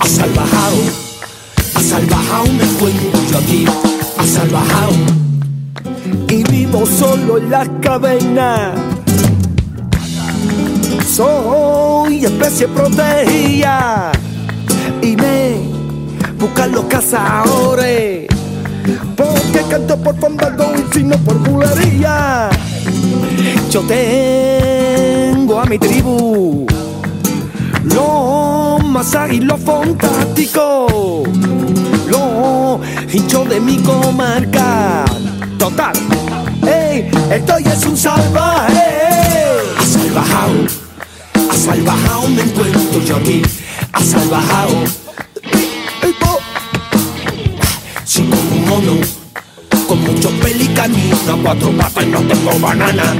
Ha 0.00 0.06
salvajado, 0.06 0.76
ha 1.74 1.80
salvajado, 1.80 2.44
me 2.52 2.64
encuentro 2.64 3.20
yo 3.30 3.38
aquí. 3.38 3.64
Ha 4.18 4.26
salvajado 4.26 4.92
y 6.28 6.42
vivo 6.44 6.86
solo 6.86 7.38
en 7.38 7.50
las 7.50 7.68
cavernas. 7.80 8.78
Soy 11.06 12.24
especie 12.24 12.68
protegida 12.68 14.12
y 15.02 15.16
me 15.16 15.58
buscan 16.38 16.72
los 16.72 16.84
cazadores. 16.86 18.26
Porque 19.16 19.62
canto 19.70 19.96
por 19.96 20.18
fandango 20.18 20.72
y 20.76 20.94
si 20.94 21.04
no 21.04 21.16
por 21.18 21.38
bulería. 21.38 22.50
Yo 23.70 23.80
tengo 23.82 25.60
a 25.60 25.64
mi 25.66 25.78
tribu 25.78 26.66
los 27.84 28.84
más 28.84 29.14
águilos 29.14 29.60
fantásticos, 29.60 31.28
los 32.08 32.80
hinchos 33.12 33.48
de 33.48 33.60
mi 33.60 33.76
comarca. 33.78 35.04
Total, 35.58 35.94
ey, 36.66 37.10
esto 37.30 37.58
ya 37.58 37.72
es 37.72 37.84
un 37.86 37.96
salvaje. 37.96 38.82
Ha 39.78 39.84
salvajado, 39.84 40.54
ha 41.50 41.54
salvajado, 41.54 42.28
me 42.28 42.42
encuentro 42.42 43.00
yo 43.06 43.16
aquí. 43.16 43.42
Ha 43.92 44.02
salvajado. 44.02 44.84
Ey, 46.02 46.12
po. 46.20 46.38
Sí, 48.04 48.22
como 48.22 48.56
un 48.56 48.68
mono, 48.68 49.00
con 49.94 50.04
mucho 50.04 50.30
pelicanino, 50.40 51.16
a 51.30 51.36
cuatro 51.42 51.70
patas 51.70 52.04
y 52.04 52.08
no 52.08 52.20
tengo 52.22 52.58
banana. 52.58 53.16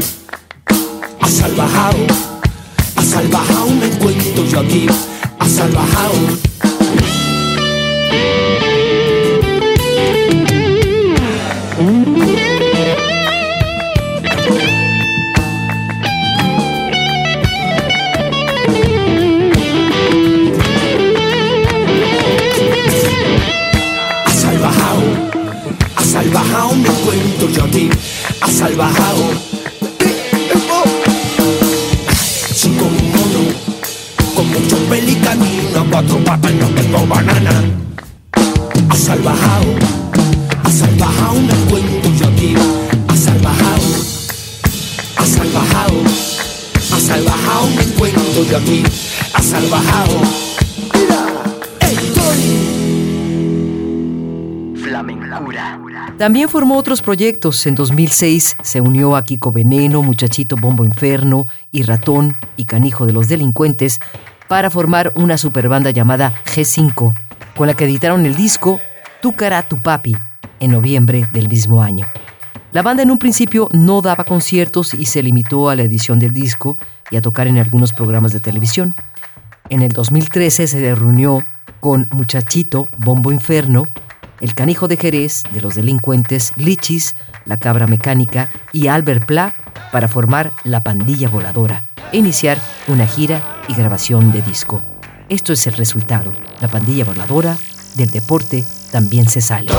Ha 1.21 1.29
salvajado, 1.29 1.99
ha 2.97 3.03
salvajado, 3.03 3.71
me 3.71 3.87
encuentro 3.87 4.45
yo 4.45 4.61
aquí. 4.61 4.87
Ha 5.39 5.49
salvajado. 5.49 6.15
También 56.25 56.49
formó 56.49 56.79
otros 56.79 57.03
proyectos. 57.03 57.67
En 57.67 57.75
2006 57.75 58.57
se 58.63 58.81
unió 58.81 59.15
a 59.15 59.25
Kiko 59.25 59.53
Veneno, 59.53 60.01
Muchachito 60.03 60.57
Bombo 60.57 60.83
Inferno 60.83 61.47
y 61.71 61.83
Ratón 61.83 62.35
y 62.57 62.65
Canijo 62.65 63.05
de 63.05 63.13
los 63.13 63.29
Delincuentes 63.29 64.01
para 64.49 64.71
formar 64.71 65.13
una 65.17 65.37
superbanda 65.37 65.91
llamada 65.91 66.33
G5, 66.47 67.13
con 67.55 67.67
la 67.67 67.75
que 67.75 67.85
editaron 67.85 68.25
el 68.25 68.37
disco 68.37 68.81
Tu 69.21 69.35
cara, 69.35 69.69
tu 69.69 69.83
papi 69.83 70.17
en 70.61 70.71
noviembre 70.71 71.29
del 71.35 71.51
mismo 71.51 71.83
año. 71.83 72.11
La 72.73 72.81
banda 72.81 73.03
en 73.03 73.11
un 73.11 73.19
principio 73.19 73.69
no 73.75 74.01
daba 74.01 74.25
conciertos 74.25 74.95
y 74.95 75.05
se 75.05 75.23
limitó 75.23 75.69
a 75.69 75.77
la 75.77 75.83
edición 75.83 76.19
del 76.19 76.33
disco 76.33 76.79
y 77.11 77.17
a 77.17 77.21
tocar 77.21 77.49
en 77.49 77.59
algunos 77.59 77.93
programas 77.93 78.33
de 78.33 78.41
televisión. 78.41 78.95
En 79.69 79.83
el 79.83 79.93
2013 79.93 80.69
se 80.69 80.95
reunió 80.95 81.45
con 81.81 82.09
Muchachito 82.13 82.89
Bombo 82.97 83.31
Inferno 83.31 83.85
el 84.45 84.55
Canijo 84.55 84.89
de 84.89 84.99
Jerez, 84.99 85.45
de 85.55 85.63
los 85.63 85.75
delincuentes, 85.75 86.53
Lichis, 86.57 87.17
La 87.47 87.59
Cabra 87.59 87.87
Mecánica 87.87 88.51
y 88.75 88.89
Albert 88.89 89.25
Pla 89.25 89.55
para 89.91 90.07
formar 90.07 90.53
La 90.65 90.85
Pandilla 90.85 91.31
Voladora 91.31 91.85
e 92.13 92.19
iniciar 92.19 92.59
una 92.87 93.07
gira 93.07 93.63
y 93.69 93.75
grabación 93.75 94.33
de 94.33 94.43
disco. 94.43 94.83
Esto 95.31 95.55
es 95.55 95.67
el 95.67 95.73
resultado. 95.73 96.35
La 96.61 96.69
Pandilla 96.69 97.07
Voladora 97.07 97.57
del 97.97 98.11
deporte 98.11 98.63
también 98.93 99.31
se 99.31 99.41
sale. 99.41 99.73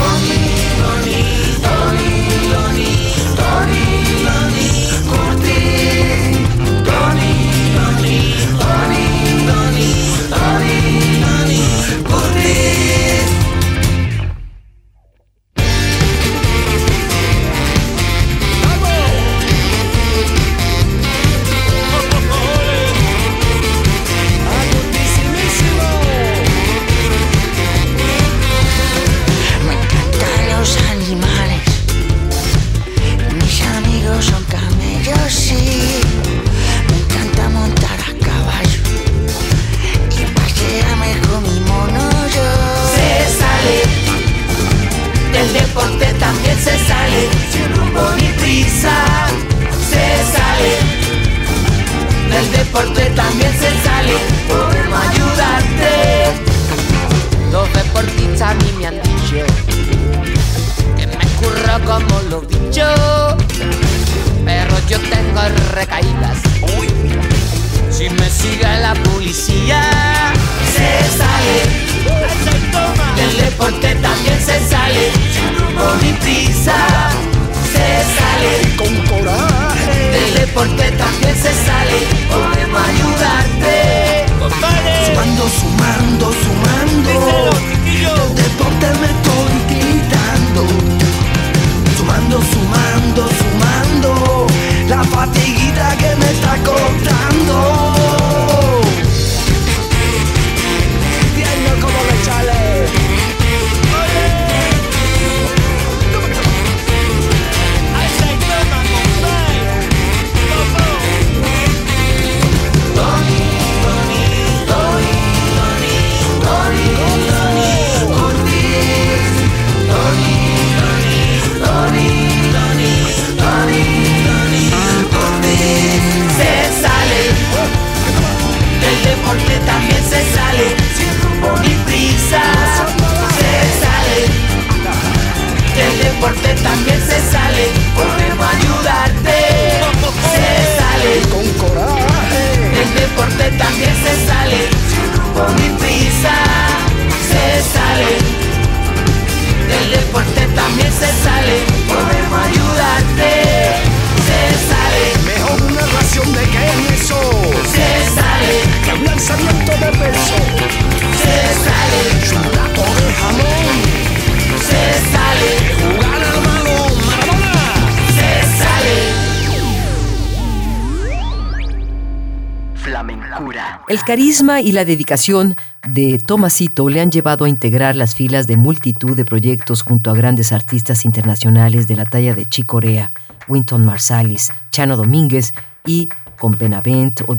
Carisma 174.16 174.62
y 174.62 174.72
la 174.72 174.86
dedicación 174.86 175.58
de 175.90 176.18
Tomasito 176.20 176.88
le 176.88 177.02
han 177.02 177.12
llevado 177.12 177.44
a 177.44 177.50
integrar 177.50 177.98
las 177.98 178.16
filas 178.16 178.48
de 178.48 178.56
multitud 178.56 179.14
de 179.14 179.26
proyectos 179.26 179.82
junto 179.82 180.10
a 180.10 180.14
grandes 180.14 180.54
artistas 180.54 181.04
internacionales 181.04 181.86
de 181.86 181.98
la 181.98 182.06
talla 182.06 182.34
de 182.34 182.48
Chicorea, 182.48 183.12
Winton 183.50 183.84
Marsalis, 183.84 184.54
Chano 184.72 184.96
Domínguez 184.96 185.54
y 185.86 186.08
con 186.40 186.58
Benavent 186.58 187.24
o 187.28 187.36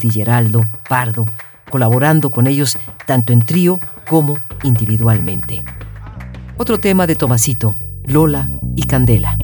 Pardo, 0.87 1.25
colaborando 1.71 2.31
con 2.31 2.47
ellos 2.47 2.77
tanto 3.07 3.33
en 3.33 3.41
trío 3.41 3.81
como 4.07 4.39
individualmente. 4.63 5.65
Otro 6.59 6.79
tema 6.79 7.07
de 7.07 7.15
Tomasito, 7.15 7.75
Lola 8.05 8.51
y 8.77 8.83
Candela. 8.83 9.39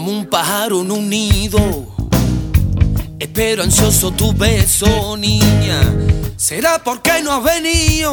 Como 0.00 0.12
un 0.12 0.24
pájaro 0.24 0.80
en 0.80 0.90
un 0.92 1.10
nido. 1.10 1.60
Espero 3.18 3.62
ansioso 3.62 4.10
tu 4.10 4.32
beso, 4.32 5.14
niña. 5.18 5.78
¿Será 6.38 6.82
porque 6.82 7.20
no 7.22 7.34
has 7.34 7.44
venido? 7.44 8.10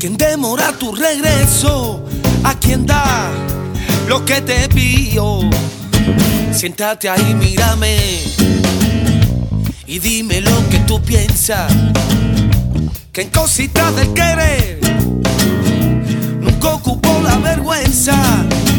¿Quién 0.00 0.16
demora 0.16 0.72
tu 0.72 0.92
regreso? 0.96 2.04
a 2.42 2.58
quien 2.58 2.84
da 2.86 3.30
lo 4.08 4.24
que 4.24 4.40
te 4.40 4.68
pido. 4.68 5.48
Siéntate 6.52 7.08
ahí, 7.08 7.32
mírame 7.32 7.96
y 9.86 10.00
dime 10.00 10.40
lo 10.40 10.68
que 10.70 10.80
tú 10.88 11.00
piensas. 11.02 11.72
Que 13.12 13.22
en 13.22 13.30
cositas 13.30 13.94
del 13.94 14.12
querer 14.12 14.80
nunca 16.40 16.68
ocupó 16.70 17.20
la 17.22 17.36
vergüenza. 17.38 18.16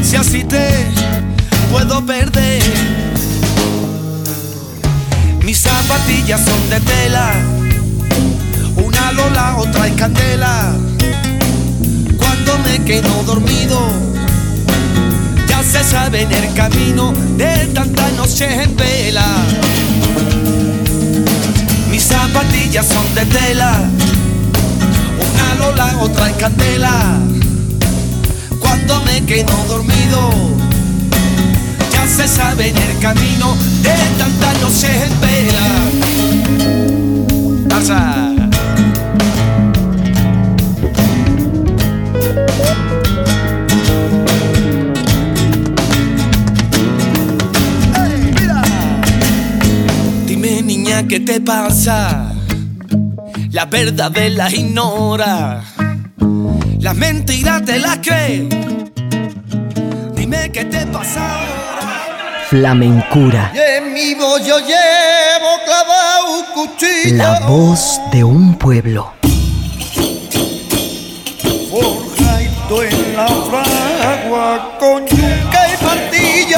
Si 0.03 0.17
así 0.17 0.43
te 0.43 1.16
puedo 1.71 2.05
perder. 2.05 2.63
Mis 5.43 5.59
zapatillas 5.59 6.41
son 6.43 6.69
de 6.69 6.79
tela, 6.81 7.33
una 8.75 9.11
lola, 9.13 9.55
otra 9.57 9.87
en 9.87 9.95
candela. 9.95 10.73
Cuando 12.17 12.57
me 12.59 12.83
quedo 12.83 13.23
dormido, 13.23 13.79
ya 15.47 15.63
se 15.63 15.83
sabe 15.83 16.23
en 16.23 16.31
el 16.31 16.53
camino 16.53 17.13
de 17.37 17.67
tantas 17.67 18.11
noches 18.13 18.51
en 18.63 18.75
vela. 18.75 19.25
Mis 21.89 22.03
zapatillas 22.03 22.85
son 22.85 23.15
de 23.15 23.25
tela, 23.25 23.89
una 25.31 25.55
lola, 25.65 25.97
otra 26.01 26.29
en 26.29 26.35
candela. 26.35 27.19
Cuando 28.59 29.01
me 29.05 29.25
quedo 29.25 29.53
dormido, 29.69 30.29
se 32.07 32.27
sabe 32.27 32.69
en 32.69 32.77
el 32.77 32.99
camino 32.99 33.55
de 33.81 33.91
en 34.83 35.21
vela. 35.21 35.67
Danza. 37.67 38.33
Dime 50.25 50.61
niña, 50.63 51.07
¿qué 51.07 51.19
te 51.19 51.41
pasa? 51.41 52.33
La 53.51 53.65
verdad 53.65 54.11
de 54.11 54.29
la 54.29 54.49
ignora. 54.49 55.63
Las 56.79 56.95
mentiras 56.95 57.65
te 57.65 57.79
las 57.79 57.97
crees. 57.97 58.45
Dime 60.15 60.51
qué 60.51 60.65
te 60.65 60.85
pasa. 60.87 61.66
Flamencura, 62.49 63.51
en 63.53 63.91
mi 63.91 64.15
voz 64.15 64.45
yo 64.45 64.57
llevo 64.59 65.57
un 66.29 66.45
cuchillo. 66.53 67.17
la 67.17 67.41
voz 67.41 67.99
de 68.09 68.23
un 68.23 68.55
pueblo. 68.57 69.11
En 72.69 73.17
la 73.17 73.27
fragua 73.27 74.77
con 74.79 75.05
yuca 75.07 75.67
y 75.67 75.83
martillo. 75.83 76.57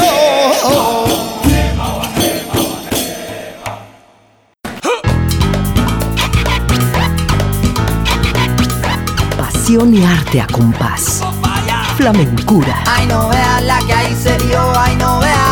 Pasión 9.38 9.96
y 9.96 10.06
arte 10.06 10.42
a 10.42 10.46
compás. 10.46 11.24
Flamencura. 11.98 12.84
Ay, 12.86 13.08
no 13.08 13.30
veas 13.30 13.64
la 13.64 13.80
que 13.80 13.94
ahí 13.94 14.16
se 14.22 14.38
dio, 14.38 14.62
ay, 14.80 14.96
no 14.98 15.20
veas. 15.20 15.49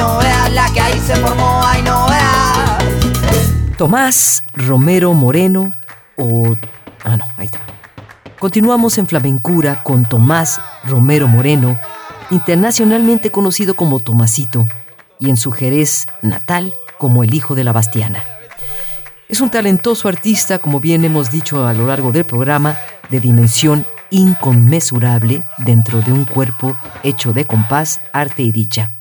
No 0.00 0.18
la 0.54 0.72
que 0.72 0.80
ahí 0.80 0.98
se 0.98 1.14
formó, 1.16 1.60
no. 1.84 2.06
Tomás 3.76 4.44
Romero 4.54 5.12
Moreno 5.12 5.74
o... 6.16 6.56
Ah, 7.04 7.18
no, 7.18 7.26
ahí 7.36 7.44
está. 7.44 7.60
Continuamos 8.38 8.96
en 8.96 9.06
Flamencura 9.06 9.82
con 9.82 10.06
Tomás 10.06 10.58
Romero 10.84 11.28
Moreno, 11.28 11.78
internacionalmente 12.30 13.30
conocido 13.30 13.76
como 13.76 14.00
Tomasito, 14.00 14.66
y 15.18 15.28
en 15.28 15.36
su 15.36 15.52
Jerez 15.52 16.06
natal 16.22 16.72
como 16.98 17.22
el 17.22 17.34
hijo 17.34 17.54
de 17.54 17.64
la 17.64 17.72
Bastiana. 17.74 18.24
Es 19.28 19.42
un 19.42 19.50
talentoso 19.50 20.08
artista, 20.08 20.58
como 20.58 20.80
bien 20.80 21.04
hemos 21.04 21.30
dicho 21.30 21.66
a 21.66 21.74
lo 21.74 21.86
largo 21.86 22.10
del 22.10 22.24
programa, 22.24 22.78
de 23.10 23.20
dimensión 23.20 23.84
inconmensurable 24.08 25.42
dentro 25.58 26.00
de 26.00 26.12
un 26.12 26.24
cuerpo 26.24 26.74
hecho 27.02 27.34
de 27.34 27.44
compás, 27.44 28.00
arte 28.12 28.42
y 28.42 28.50
dicha. 28.50 28.92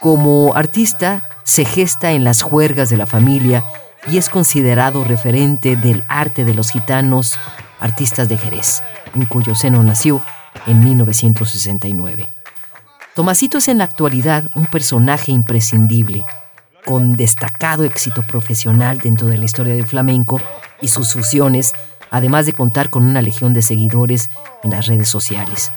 Como 0.00 0.54
artista, 0.54 1.28
se 1.42 1.64
gesta 1.64 2.12
en 2.12 2.22
las 2.22 2.42
juergas 2.42 2.88
de 2.88 2.96
la 2.96 3.06
familia 3.06 3.64
y 4.08 4.18
es 4.18 4.28
considerado 4.28 5.02
referente 5.02 5.74
del 5.74 6.04
arte 6.06 6.44
de 6.44 6.54
los 6.54 6.70
gitanos, 6.70 7.36
artistas 7.80 8.28
de 8.28 8.36
Jerez, 8.36 8.84
en 9.16 9.24
cuyo 9.24 9.56
seno 9.56 9.82
nació 9.82 10.22
en 10.68 10.84
1969. 10.84 12.28
Tomasito 13.16 13.58
es 13.58 13.66
en 13.66 13.78
la 13.78 13.84
actualidad 13.84 14.52
un 14.54 14.66
personaje 14.66 15.32
imprescindible, 15.32 16.24
con 16.84 17.16
destacado 17.16 17.82
éxito 17.82 18.22
profesional 18.24 18.98
dentro 18.98 19.26
de 19.26 19.38
la 19.38 19.46
historia 19.46 19.74
del 19.74 19.86
flamenco 19.86 20.40
y 20.80 20.88
sus 20.88 21.14
fusiones, 21.14 21.72
además 22.12 22.46
de 22.46 22.52
contar 22.52 22.88
con 22.88 23.02
una 23.02 23.20
legión 23.20 23.52
de 23.52 23.62
seguidores 23.62 24.30
en 24.62 24.70
las 24.70 24.86
redes 24.86 25.08
sociales. 25.08 25.72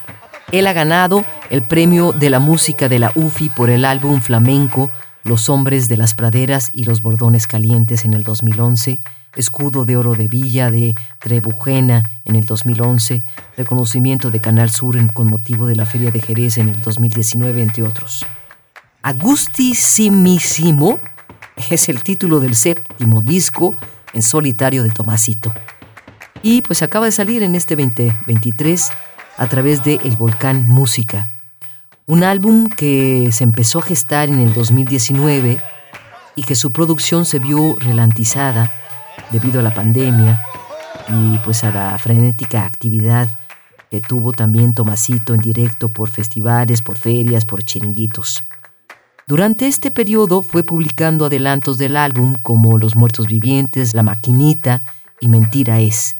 Él 0.51 0.67
ha 0.67 0.73
ganado 0.73 1.23
el 1.49 1.61
premio 1.61 2.11
de 2.11 2.29
la 2.29 2.39
música 2.39 2.89
de 2.89 2.99
la 2.99 3.13
UFI 3.15 3.49
por 3.49 3.69
el 3.69 3.85
álbum 3.85 4.19
flamenco 4.19 4.91
Los 5.23 5.49
hombres 5.49 5.87
de 5.87 5.95
las 5.97 6.13
praderas 6.13 6.71
y 6.73 6.83
los 6.83 7.01
bordones 7.01 7.47
calientes 7.47 8.05
en 8.05 8.13
el 8.13 8.23
2011, 8.23 8.99
Escudo 9.35 9.85
de 9.85 9.95
Oro 9.95 10.15
de 10.15 10.27
Villa 10.27 10.71
de 10.71 10.95
Trebujena 11.19 12.09
en 12.25 12.35
el 12.35 12.45
2011, 12.45 13.23
reconocimiento 13.55 14.31
de 14.31 14.41
Canal 14.41 14.71
Sur 14.71 14.97
con 15.13 15.29
motivo 15.29 15.67
de 15.67 15.75
la 15.75 15.85
Feria 15.85 16.11
de 16.11 16.21
Jerez 16.21 16.57
en 16.57 16.69
el 16.69 16.81
2019, 16.81 17.61
entre 17.61 17.83
otros. 17.83 18.25
Agustissimissimo 19.03 20.99
es 21.69 21.87
el 21.87 22.03
título 22.03 22.39
del 22.39 22.55
séptimo 22.55 23.21
disco 23.21 23.75
en 24.13 24.21
solitario 24.21 24.83
de 24.83 24.89
Tomasito. 24.89 25.53
Y 26.43 26.63
pues 26.63 26.81
acaba 26.81 27.05
de 27.05 27.11
salir 27.11 27.43
en 27.43 27.55
este 27.55 27.75
2023 27.75 28.91
a 29.41 29.47
través 29.47 29.83
de 29.83 29.95
El 30.03 30.17
Volcán 30.17 30.69
Música. 30.69 31.31
Un 32.05 32.23
álbum 32.23 32.69
que 32.69 33.29
se 33.31 33.43
empezó 33.43 33.79
a 33.79 33.81
gestar 33.81 34.29
en 34.29 34.39
el 34.39 34.53
2019 34.53 35.59
y 36.35 36.43
que 36.43 36.53
su 36.53 36.71
producción 36.71 37.25
se 37.25 37.39
vio 37.39 37.75
ralentizada 37.79 38.71
debido 39.31 39.59
a 39.59 39.63
la 39.63 39.73
pandemia 39.73 40.45
y 41.09 41.39
pues 41.39 41.63
a 41.63 41.71
la 41.71 41.97
frenética 41.97 42.65
actividad 42.65 43.39
que 43.89 43.99
tuvo 43.99 44.31
también 44.31 44.75
Tomasito 44.75 45.33
en 45.33 45.41
directo 45.41 45.89
por 45.89 46.09
festivales, 46.09 46.83
por 46.83 46.97
ferias, 46.97 47.43
por 47.43 47.63
chiringuitos. 47.63 48.43
Durante 49.25 49.65
este 49.65 49.89
periodo 49.89 50.43
fue 50.43 50.63
publicando 50.63 51.25
adelantos 51.25 51.79
del 51.79 51.97
álbum 51.97 52.35
como 52.35 52.77
Los 52.77 52.95
Muertos 52.95 53.25
Vivientes, 53.25 53.95
La 53.95 54.03
Maquinita 54.03 54.83
y 55.19 55.29
Mentira 55.29 55.79
es. 55.79 56.15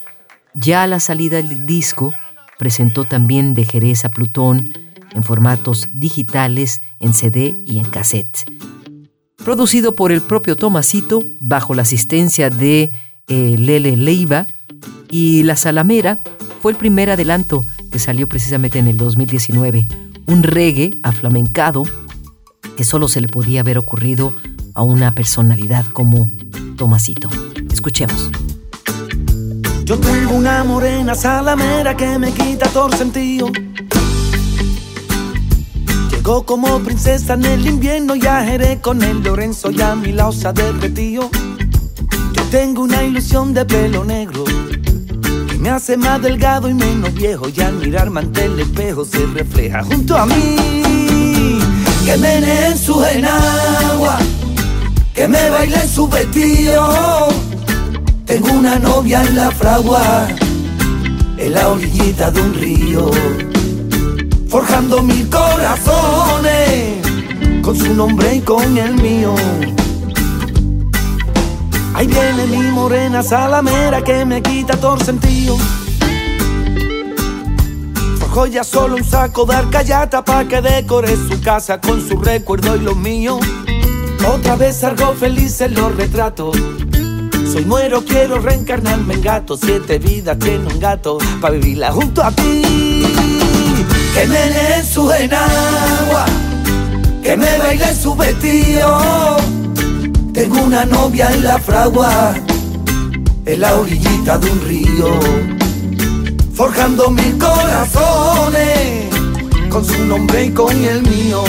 Ya 0.55 0.82
a 0.82 0.88
la 0.88 0.99
salida 0.99 1.38
del 1.38 1.67
disco, 1.67 2.15
presentó 2.62 3.05
también 3.05 3.55
de 3.55 3.66
Jerez 3.66 4.05
a 4.05 4.12
Plutón 4.12 4.74
en 5.16 5.24
formatos 5.24 5.89
digitales, 5.93 6.84
en 6.99 7.16
CD 7.16 7.55
y 7.66 7.80
en 7.80 7.86
cassette. 7.86 8.47
Producido 9.43 9.95
por 9.95 10.12
el 10.12 10.22
propio 10.22 10.55
Tomasito, 10.55 11.24
bajo 11.39 11.74
la 11.74 11.82
asistencia 11.82 12.51
de 12.51 12.91
eh, 13.28 13.55
Lele 13.57 13.97
Leiva, 13.97 14.45
y 15.09 15.41
La 15.41 15.55
Salamera 15.55 16.20
fue 16.62 16.74
el 16.74 16.78
primer 16.78 17.09
adelanto 17.09 17.66
que 17.91 17.97
salió 17.97 18.30
precisamente 18.30 18.78
en 18.78 18.88
el 18.88 18.97
2019. 18.97 19.88
Un 20.28 20.43
reggae 20.43 20.99
aflamencado 21.01 21.82
que 22.78 22.84
solo 22.84 23.07
se 23.07 23.22
le 23.22 23.28
podía 23.28 23.62
haber 23.62 23.80
ocurrido 23.80 24.36
a 24.76 24.84
una 24.84 25.16
personalidad 25.16 25.88
como 25.88 26.30
Tomasito. 26.78 27.28
Escuchemos. 27.72 28.30
Yo 29.92 30.00
tengo 30.00 30.36
una 30.36 30.64
morena 30.64 31.14
salamera 31.16 31.98
que 31.98 32.18
me 32.18 32.32
quita 32.32 32.70
todo 32.70 32.96
sentido. 32.96 33.52
Llegó 36.10 36.46
como 36.46 36.80
princesa 36.80 37.34
en 37.34 37.44
el 37.44 37.68
invierno 37.68 38.16
y 38.16 38.26
ajeré 38.26 38.80
con 38.80 39.04
el 39.04 39.22
Lorenzo 39.22 39.70
y 39.70 39.82
a 39.82 39.94
mi 39.96 40.14
lado 40.14 40.32
se 40.32 40.54
derretido. 40.54 41.30
Yo 42.32 42.44
tengo 42.44 42.84
una 42.84 43.04
ilusión 43.04 43.54
de 43.54 43.66
pelo 43.66 44.06
negro 44.06 44.46
que 44.46 45.58
me 45.58 45.70
hace 45.70 45.98
más 45.98 46.22
delgado 46.22 46.70
y 46.70 46.74
menos 46.74 47.14
viejo 47.14 47.50
y 47.50 47.60
al 47.60 47.74
mirarme 47.74 48.22
ante 48.22 48.46
el 48.46 48.62
espejo 48.62 49.04
se 49.04 49.26
refleja 49.26 49.84
junto 49.84 50.16
a 50.16 50.26
mí. 50.26 51.60
Que 52.06 52.16
me 52.16 52.68
en 52.68 52.78
su 52.78 53.04
enagua, 53.04 54.20
que 55.14 55.28
me 55.28 55.50
baile 55.50 55.82
en 55.82 55.89
su 55.89 56.08
vestido. 56.08 57.51
Tengo 58.32 58.50
una 58.54 58.80
novia 58.80 59.22
en 59.24 59.36
la 59.36 59.52
fragua, 59.52 60.26
en 61.36 61.54
la 61.54 61.68
orillita 61.68 62.32
de 62.32 62.42
un 62.42 62.54
río, 62.54 63.12
forjando 64.48 65.04
mil 65.04 65.30
corazones, 65.30 67.06
con 67.62 67.76
su 67.76 67.94
nombre 67.94 68.36
y 68.36 68.40
con 68.40 68.78
el 68.78 68.94
mío. 69.02 69.36
Ahí 71.94 72.08
viene 72.08 72.48
mi 72.48 72.72
morena 72.72 73.22
salamera 73.22 74.02
que 74.02 74.24
me 74.24 74.42
quita 74.42 74.78
todo 74.78 74.98
sentido. 75.04 75.58
joyas, 78.30 78.66
solo 78.66 78.96
un 78.96 79.04
saco 79.04 79.44
de 79.44 79.56
arcayata 79.56 80.24
pa' 80.24 80.46
que 80.46 80.62
decore 80.62 81.18
su 81.18 81.42
casa 81.42 81.82
con 81.82 82.00
su 82.00 82.16
recuerdo 82.16 82.78
y 82.78 82.80
los 82.80 82.96
míos. 82.96 83.42
Otra 84.26 84.56
vez 84.56 84.86
algo 84.86 85.14
feliz 85.16 85.60
en 85.60 85.74
los 85.74 85.94
retratos. 85.98 86.56
Soy 87.52 87.66
muero, 87.66 88.04
quiero 88.06 88.39
reencarnarme 88.39 89.16
en 89.16 89.22
gato. 89.22 89.58
Siete 89.58 89.99
vidas 89.99 90.39
tiene 90.39 90.66
un 90.68 90.80
gato 90.80 91.18
pa' 91.41 91.49
vivirla 91.49 91.91
junto 91.91 92.24
a 92.24 92.32
ti. 92.32 92.62
Que 94.14 94.28
me 94.28 94.49
lee 94.49 94.84
su 94.84 95.12
enagua, 95.12 96.26
que 97.24 97.36
me 97.36 97.58
baile 97.58 97.93
su 97.93 98.16
vestido. 98.16 99.38
Tengo 100.34 100.62
una 100.62 100.86
novia 100.86 101.30
en 101.34 101.43
la 101.43 101.60
fragua, 101.60 102.34
en 103.45 103.60
la 103.60 103.76
orillita 103.76 104.38
de 104.38 104.49
un 104.49 104.62
río 104.62 105.62
forjando 106.62 107.10
mil 107.10 107.38
corazones 107.39 109.10
con 109.70 109.84
su 109.84 110.06
nombre 110.06 110.45
y 110.45 110.52
con 110.52 110.72
el 110.86 111.02
mío. 111.02 111.43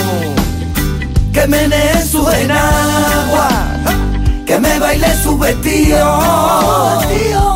Que 1.31 1.45
menee 1.47 2.03
su 2.03 2.27
enagua, 2.27 3.49
que 4.45 4.59
me 4.59 4.79
baile 4.79 5.07
su 5.23 5.37
vestido. 5.37 6.99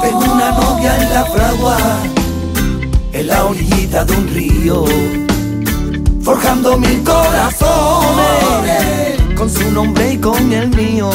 Tengo 0.02 0.20
una 0.20 0.52
novia 0.52 0.96
en 1.02 1.14
la 1.14 1.26
fragua, 1.26 1.78
en 3.14 3.28
la 3.28 3.46
orillita 3.46 4.06
de 4.06 4.16
un 4.16 4.28
río, 4.28 4.86
forjando 6.22 6.78
mil 6.78 7.04
corazones 7.04 8.78
con 9.36 9.50
su 9.50 9.72
nombre 9.72 10.14
y 10.14 10.18
con 10.18 10.52
el 10.52 10.70
mío. 10.70 11.10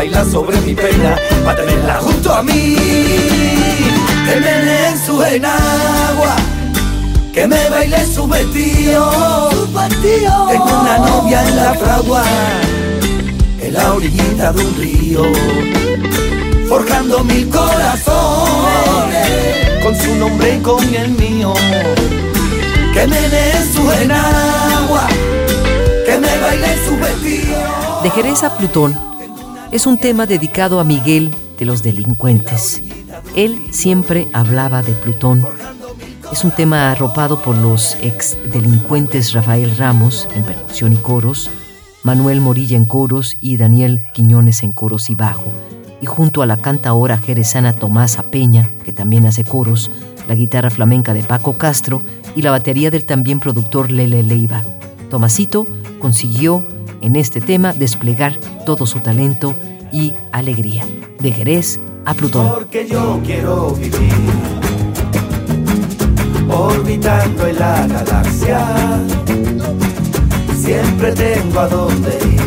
que 0.00 0.08
baila 0.08 0.24
sobre 0.24 0.60
mi 0.62 0.74
pena 0.74 1.16
para 1.44 1.60
tenerla 1.60 1.94
junto 2.00 2.32
a 2.32 2.42
mí. 2.42 2.76
Que 4.26 4.40
me 4.40 4.88
en 4.88 4.98
su 4.98 5.22
enagua, 5.22 6.36
que 7.32 7.46
me 7.46 7.68
baile 7.68 8.06
su 8.06 8.26
vestido. 8.26 9.50
Tengo 10.48 10.80
una 10.80 10.98
novia 10.98 11.46
en 11.48 11.56
la 11.56 11.74
fragua, 11.74 12.24
en 13.60 13.74
la 13.74 13.92
orillita 13.94 14.52
de 14.52 14.64
un 14.64 14.76
río, 14.76 15.22
forjando 16.68 17.24
mil 17.24 17.48
corazones 17.48 19.28
con 19.82 19.96
su 19.96 20.14
nombre 20.16 20.56
y 20.56 20.60
con 20.60 20.94
el 20.94 21.10
mío. 21.10 21.52
Que 22.94 23.06
me 23.06 23.18
en 23.18 23.72
su 23.72 23.92
enagua, 23.92 25.06
que 26.06 26.18
me 26.18 26.38
baile 26.38 26.78
su 26.86 26.96
vestido. 26.96 28.02
De 28.02 28.10
Jerez 28.10 28.42
a 28.44 28.56
Plutón 28.56 29.09
es 29.72 29.86
un 29.86 29.98
tema 29.98 30.26
dedicado 30.26 30.80
a 30.80 30.84
Miguel 30.84 31.32
de 31.58 31.64
los 31.64 31.82
delincuentes. 31.82 32.82
Él 33.36 33.60
siempre 33.70 34.26
hablaba 34.32 34.82
de 34.82 34.92
Plutón. 34.92 35.46
Es 36.32 36.44
un 36.44 36.50
tema 36.50 36.90
arropado 36.90 37.40
por 37.40 37.56
los 37.56 37.96
ex 38.02 38.36
delincuentes 38.52 39.32
Rafael 39.32 39.76
Ramos 39.76 40.28
en 40.34 40.42
percusión 40.42 40.92
y 40.92 40.96
coros, 40.96 41.50
Manuel 42.02 42.40
Morilla 42.40 42.76
en 42.76 42.84
coros 42.84 43.36
y 43.40 43.56
Daniel 43.58 44.02
Quiñones 44.12 44.62
en 44.64 44.72
coros 44.72 45.08
y 45.10 45.14
bajo. 45.14 45.46
Y 46.00 46.06
junto 46.06 46.42
a 46.42 46.46
la 46.46 46.56
cantaora 46.56 47.18
jerezana 47.18 47.72
Tomasa 47.72 48.24
Peña, 48.24 48.70
que 48.84 48.92
también 48.92 49.26
hace 49.26 49.44
coros, 49.44 49.90
la 50.26 50.34
guitarra 50.34 50.70
flamenca 50.70 51.14
de 51.14 51.22
Paco 51.22 51.54
Castro 51.54 52.02
y 52.34 52.42
la 52.42 52.50
batería 52.50 52.90
del 52.90 53.04
también 53.04 53.38
productor 53.38 53.90
Lele 53.90 54.22
Leiva. 54.22 54.64
Tomasito 55.10 55.66
consiguió 56.00 56.64
en 57.00 57.16
este 57.16 57.40
tema 57.40 57.72
desplegar 57.72 58.38
todo 58.64 58.86
su 58.86 59.00
talento 59.00 59.54
y 59.92 60.14
alegría. 60.32 60.86
De 61.20 61.32
Jerez 61.32 61.80
a 62.06 62.14
Plutón. 62.14 62.48
Porque 62.48 62.88
yo 62.88 63.20
quiero 63.24 63.72
vivir 63.72 64.12
orbitando 66.48 67.46
en 67.46 67.58
la 67.58 67.86
galaxia. 67.86 68.66
Siempre 70.56 71.12
tengo 71.12 71.60
a 71.60 71.68
dónde 71.68 72.18
ir. 72.32 72.40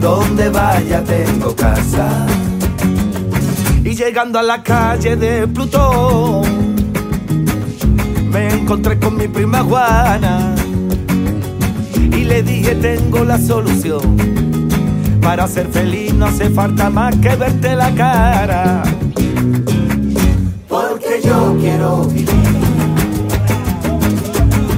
Donde 0.00 0.50
vaya 0.50 1.02
tengo 1.02 1.54
casa. 1.56 2.26
Y 3.82 3.94
llegando 3.94 4.38
a 4.38 4.42
la 4.42 4.62
calle 4.62 5.16
de 5.16 5.46
Plutón, 5.46 6.74
me 8.30 8.48
encontré 8.48 8.98
con 8.98 9.16
mi 9.16 9.28
prima 9.28 9.62
Juana 9.62 10.54
y 12.24 12.26
le 12.26 12.42
dije 12.42 12.74
tengo 12.76 13.24
la 13.24 13.38
solución. 13.38 14.16
Para 15.20 15.46
ser 15.46 15.68
feliz 15.68 16.12
no 16.14 16.26
hace 16.26 16.50
falta 16.50 16.90
más 16.90 17.14
que 17.16 17.36
verte 17.36 17.76
la 17.76 17.94
cara. 17.94 18.82
Porque 20.68 21.20
yo 21.24 21.56
quiero 21.60 22.04
vivir 22.04 22.28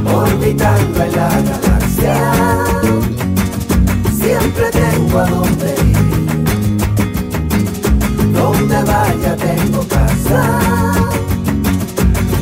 orbitando 0.05 1.03
en 1.03 1.13
la 1.13 1.29
galaxia. 1.51 2.17
Siempre 4.21 4.71
tengo 4.73 5.19
a 5.19 5.27
dónde 5.27 5.75
ir. 5.91 5.97
Donde 8.33 8.83
vaya 8.83 9.37
tengo 9.37 9.87
casa. 9.89 10.61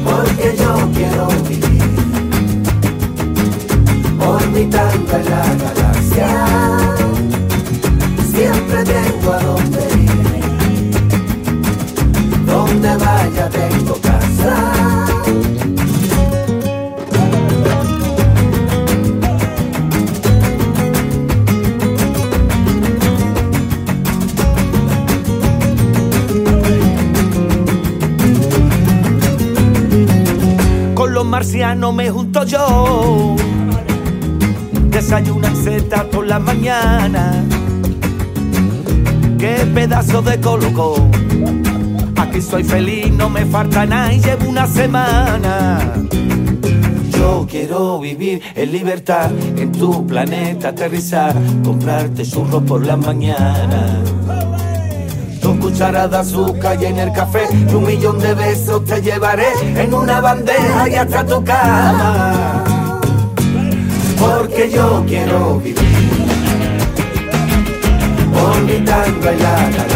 Porque 0.05 0.55
yo 0.59 0.91
quiero 0.95 1.29
vivir 1.49 1.74
orbitando 4.55 5.17
en 5.17 5.25
la 5.25 5.55
galaxia. 5.65 6.29
Siempre 8.33 8.85
tengo 8.85 9.33
a 9.33 9.39
dónde 9.41 9.81
ir. 10.01 10.45
Donde 12.47 12.97
vaya 12.97 13.49
tengo 13.49 13.95
casa. 14.01 14.55
Con 30.95 31.13
los 31.13 31.25
marcianos 31.25 31.95
me 31.95 32.11
junto 32.11 32.45
yo 32.45 33.37
desayunan 34.95 35.57
seta 35.57 36.05
por 36.05 36.25
la 36.25 36.39
mañana. 36.39 37.45
Qué 39.39 39.57
pedazo 39.75 40.23
de 40.23 40.41
colocó. 40.41 40.95
Aquí 42.17 42.41
soy 42.41 42.63
feliz, 42.63 43.11
no 43.11 43.29
me 43.29 43.45
falta 43.45 43.85
nada 43.85 44.13
y 44.13 44.21
llevo 44.21 44.49
una 44.49 44.69
semana. 44.69 45.81
Yo 47.11 47.45
quiero 47.51 47.99
vivir 47.99 48.41
en 48.55 48.71
libertad, 48.71 49.33
en 49.57 49.73
tu 49.73 50.07
planeta 50.07 50.69
aterrizar, 50.69 51.35
comprarte 51.65 52.25
churros 52.25 52.63
por 52.63 52.87
la 52.87 52.97
mañana. 52.97 54.01
Dos 55.43 55.57
cucharadas 55.59 56.11
de 56.11 56.17
azúcar 56.19 56.79
y 56.81 56.87
en 56.87 56.99
el 57.01 57.13
café, 57.13 57.43
y 57.53 57.75
un 57.75 57.85
millón 57.85 58.21
de 58.21 58.33
besos 58.35 58.85
te 58.85 59.03
llevaré 59.03 59.49
en 59.77 59.93
una 59.93 60.21
bandeja 60.21 60.89
y 60.89 60.95
hasta 60.95 61.27
tu 61.27 61.43
cama 61.45 62.54
porque 64.55 64.71
yo 64.71 65.05
quiero 65.07 65.59
vivir. 65.59 65.77
Orbitando 68.33 69.31
en 69.31 69.43
la 69.43 69.94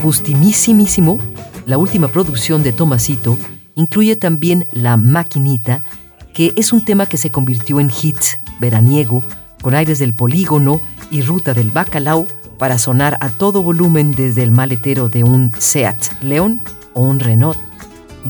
En 0.00 0.04
Agustinísimísimo, 0.04 1.18
la 1.66 1.76
última 1.76 2.08
producción 2.08 2.62
de 2.62 2.72
Tomasito, 2.72 3.36
incluye 3.74 4.16
también 4.16 4.66
La 4.72 4.96
Maquinita, 4.96 5.84
que 6.32 6.54
es 6.56 6.72
un 6.72 6.82
tema 6.82 7.04
que 7.04 7.18
se 7.18 7.30
convirtió 7.30 7.80
en 7.80 7.90
hit 7.90 8.16
veraniego, 8.60 9.22
con 9.60 9.74
aires 9.74 9.98
del 9.98 10.14
polígono 10.14 10.80
y 11.10 11.20
ruta 11.20 11.52
del 11.52 11.70
bacalao 11.70 12.26
para 12.58 12.78
sonar 12.78 13.18
a 13.20 13.28
todo 13.28 13.62
volumen 13.62 14.12
desde 14.12 14.42
el 14.42 14.52
maletero 14.52 15.10
de 15.10 15.22
un 15.22 15.52
Seat 15.58 16.22
León 16.22 16.62
o 16.94 17.02
un 17.02 17.20
Renault 17.20 17.58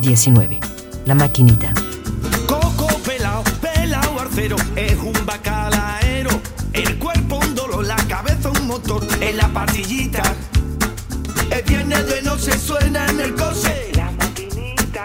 19. 0.01 0.59
La 1.07 1.15
Maquinita. 1.15 1.73
Coco 2.49 2.89
pelao, 3.07 3.45
pelao 3.61 4.19
arcero, 4.19 4.57
es 4.75 4.97
un 4.97 5.25
bacalaero. 5.25 6.31
El 6.73 6.99
cuerpo 6.99 7.39
un 7.39 7.55
dolor, 7.55 7.87
la 7.87 7.97
cabeza 8.09 8.51
un 8.51 8.67
motor, 8.67 9.07
en 9.21 9.37
la 9.37 9.47
patillita. 9.53 10.30
El 12.41 12.47
noche 12.47 12.59
suena 12.59 13.07
en 13.07 13.21
el 13.21 13.35
coche. 13.35 13.93
La 13.95 14.11
maquinita. 14.13 15.05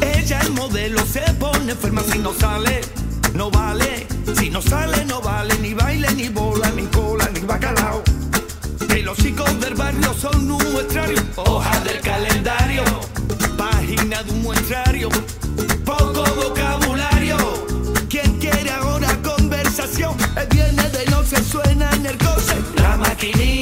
Ella 0.00 0.40
es 0.40 0.50
modelo, 0.50 1.06
se 1.06 1.20
pone 1.38 1.70
enferma 1.70 2.02
si 2.02 2.18
no 2.18 2.32
sale, 2.34 2.80
no 3.34 3.48
vale. 3.52 4.08
Si 4.36 4.50
no 4.50 4.60
sale, 4.60 5.04
no 5.04 5.20
vale, 5.20 5.56
ni 5.60 5.72
baile, 5.72 6.12
ni 6.14 6.28
bola, 6.30 6.70
ni 6.70 6.86
cola, 6.86 7.28
ni 7.32 7.40
bacalao. 7.40 8.02
Que 8.88 9.02
los 9.04 9.16
chicos 9.18 9.60
del 9.60 9.74
barrio 9.74 10.14
son 10.14 10.50
un 10.50 10.72
muestrario, 10.72 11.22
hoja 11.36 11.78
del 11.80 12.00
calendario, 12.00 12.82
página 13.56 14.20
de 14.24 14.32
un 14.32 14.42
muestrario, 14.42 15.08
la 23.32 23.53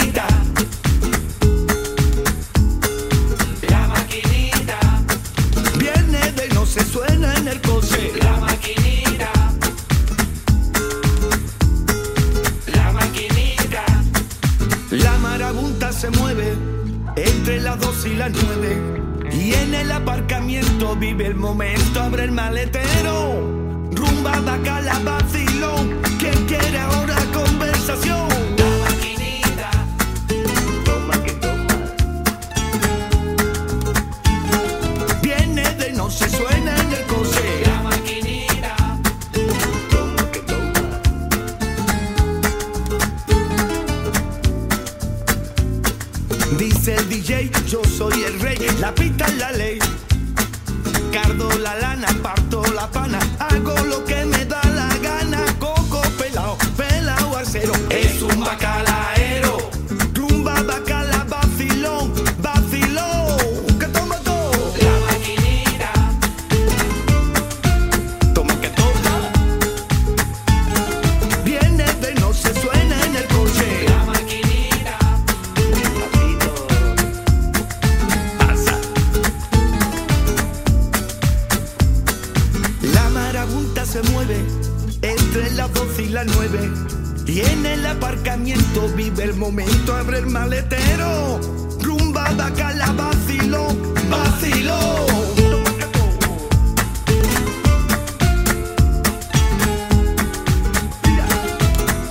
maletero. 90.26 91.40
Rumba, 91.80 92.30
bacala, 92.32 92.92
vacilón, 92.92 93.94
vacilón. 94.10 95.02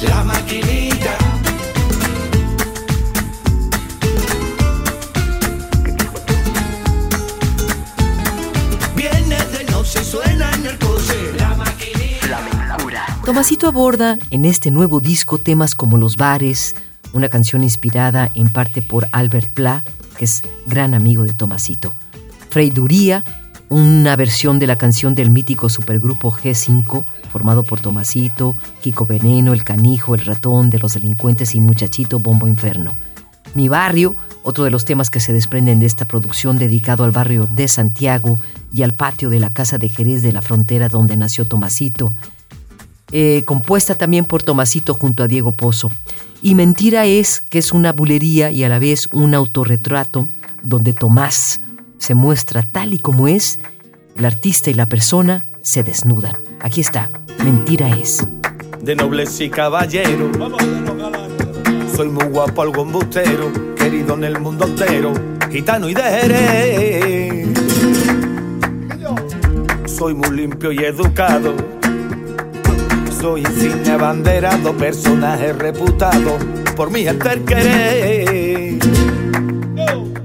La 0.02 0.24
maquinita. 0.24 1.18
Viene 8.96 9.38
de 9.46 9.64
noche, 9.72 10.04
suena 10.04 10.52
en 10.56 10.66
el 10.66 10.78
coche. 10.80 11.34
La 11.38 11.56
maquinita. 11.56 12.42
Tomasito 13.26 13.68
aborda 13.68 14.18
en 14.32 14.46
este 14.46 14.72
nuevo 14.72 15.00
disco 15.00 15.38
temas 15.38 15.76
como 15.76 15.98
los 15.98 16.18
bares, 16.18 16.76
una 17.14 17.30
canción 17.30 17.64
inspirada 17.64 18.32
en 18.36 18.50
parte 18.50 18.82
por 18.82 19.08
Albert 19.12 19.50
Pla, 19.54 19.84
que 20.18 20.26
es 20.26 20.44
gran 20.68 20.94
amigo 20.94 21.24
de 21.24 21.34
Tomasito. 21.34 21.94
Freiduría, 22.50 23.24
una 23.70 24.16
versión 24.16 24.60
de 24.60 24.68
la 24.68 24.78
canción 24.78 25.16
del 25.16 25.30
mítico 25.30 25.70
supergrupo 25.70 26.32
G5, 26.32 27.06
formado 27.32 27.64
por 27.64 27.80
Tomasito, 27.80 28.56
Kiko 28.82 29.06
Veneno, 29.06 29.54
El 29.54 29.64
Canijo, 29.64 30.16
El 30.16 30.26
Ratón, 30.26 30.70
de 30.70 30.80
los 30.80 30.94
Delincuentes 30.94 31.56
y 31.56 31.60
Muchachito 31.60 32.20
Bombo 32.20 32.48
Inferno. 32.48 32.98
Mi 33.56 33.70
barrio, 33.70 34.16
otro 34.44 34.64
de 34.64 34.72
los 34.72 34.86
temas 34.86 35.10
que 35.10 35.20
se 35.20 35.34
desprenden 35.34 35.80
de 35.80 35.86
esta 35.86 36.08
producción 36.08 36.58
dedicado 36.58 37.04
al 37.04 37.12
barrio 37.12 37.48
de 37.54 37.68
Santiago 37.68 38.40
y 38.74 38.84
al 38.84 38.94
patio 38.94 39.30
de 39.30 39.40
la 39.40 39.52
Casa 39.52 39.78
de 39.78 39.90
Jerez 39.90 40.22
de 40.22 40.32
la 40.32 40.42
Frontera 40.42 40.88
donde 40.90 41.18
nació 41.18 41.48
Tomasito 41.48 42.14
eh, 43.12 43.44
compuesta 43.46 43.96
también 43.96 44.26
por 44.26 44.42
Tomasito 44.42 44.94
junto 44.94 45.24
a 45.24 45.28
Diego 45.28 45.56
Pozo. 45.56 45.92
Y 46.42 46.56
Mentira 46.56 47.06
es 47.06 47.42
que 47.42 47.60
es 47.60 47.72
una 47.72 47.94
bulería 47.94 48.50
y 48.52 48.64
a 48.64 48.70
la 48.70 48.80
vez 48.80 49.08
un 49.12 49.36
autorretrato 49.36 50.28
donde 50.64 50.94
Tomás 50.94 51.62
se 52.00 52.16
muestra 52.16 52.64
tal 52.64 52.94
y 52.94 53.00
como 53.00 53.28
es, 53.28 53.60
el 54.16 54.26
artista 54.26 54.72
y 54.72 54.74
la 54.74 54.88
persona 54.88 55.46
se 55.62 55.84
desnudan. 55.84 56.38
Aquí 56.60 56.82
está, 56.82 57.10
Mentira 57.44 57.90
es. 57.96 58.28
de 58.82 58.96
nobles 58.96 59.40
y 59.40 59.50
caballeros. 59.50 60.36
Soy 61.96 62.10
muy 62.10 62.26
guapo, 62.26 62.64
algo 62.64 62.82
embustero, 62.84 63.52
querido 63.76 64.16
en 64.16 64.24
el 64.24 64.40
mundo 64.40 64.66
entero, 64.66 65.14
gitano 65.52 65.90
y 65.90 65.94
de 65.94 66.02
Jerez. 66.02 67.48
Soy 69.86 70.16
muy 70.16 70.32
limpio 70.32 70.72
y 70.72 70.80
educado. 70.80 71.54
Soy 73.22 73.42
insignia 73.42 73.94
abanderado, 73.94 74.74
personaje 74.74 75.54
reputado 75.54 76.40
por 76.76 76.90
mi 76.90 77.06
el 77.06 77.20
querer. 77.20 78.80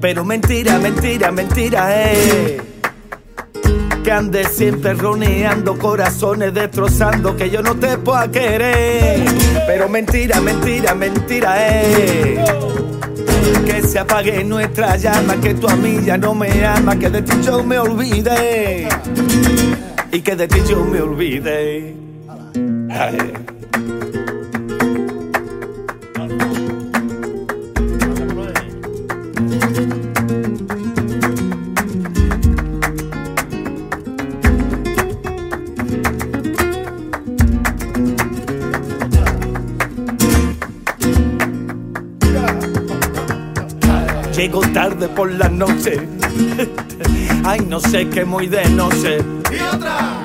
Pero 0.00 0.24
mentira, 0.24 0.78
mentira, 0.78 1.30
mentira 1.30 2.10
es 2.10 2.62
que 4.02 4.10
andes 4.10 4.48
siempre 4.48 4.94
roneando 4.94 5.76
corazones, 5.76 6.54
destrozando 6.54 7.36
que 7.36 7.50
yo 7.50 7.60
no 7.60 7.74
te 7.74 7.98
pueda 7.98 8.30
querer. 8.30 9.26
Pero 9.66 9.90
mentira, 9.90 10.40
mentira, 10.40 10.94
mentira 10.94 11.68
es 11.68 12.40
que 13.66 13.82
se 13.82 13.98
apague 13.98 14.42
nuestra 14.42 14.96
llama, 14.96 15.36
que 15.42 15.52
tú 15.52 15.68
a 15.68 15.76
mí 15.76 15.98
ya 16.02 16.16
no 16.16 16.34
me 16.34 16.64
amas, 16.64 16.96
que 16.96 17.10
de 17.10 17.20
ti 17.20 17.32
yo 17.42 17.62
me 17.62 17.78
olvide 17.78 18.88
y 20.10 20.20
que 20.22 20.34
de 20.34 20.48
ti 20.48 20.62
yo 20.66 20.82
me 20.82 21.02
olvide. 21.02 22.05
Ay. 22.90 23.32
Llego 44.36 44.60
tarde 44.72 45.08
por 45.08 45.32
la 45.32 45.48
noche. 45.48 45.98
Ay, 47.44 47.60
no 47.60 47.80
sé 47.80 48.08
qué 48.10 48.24
muy 48.24 48.46
de 48.48 48.68
noche. 48.68 49.18
Y 49.50 49.74
otra. 49.74 50.15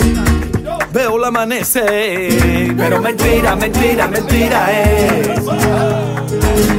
Veo 0.94 1.18
el 1.18 1.24
amanecer. 1.24 2.74
Pero 2.78 3.02
mentira, 3.02 3.56
mentira, 3.56 4.08
mentira 4.08 4.72
es. 4.72 5.40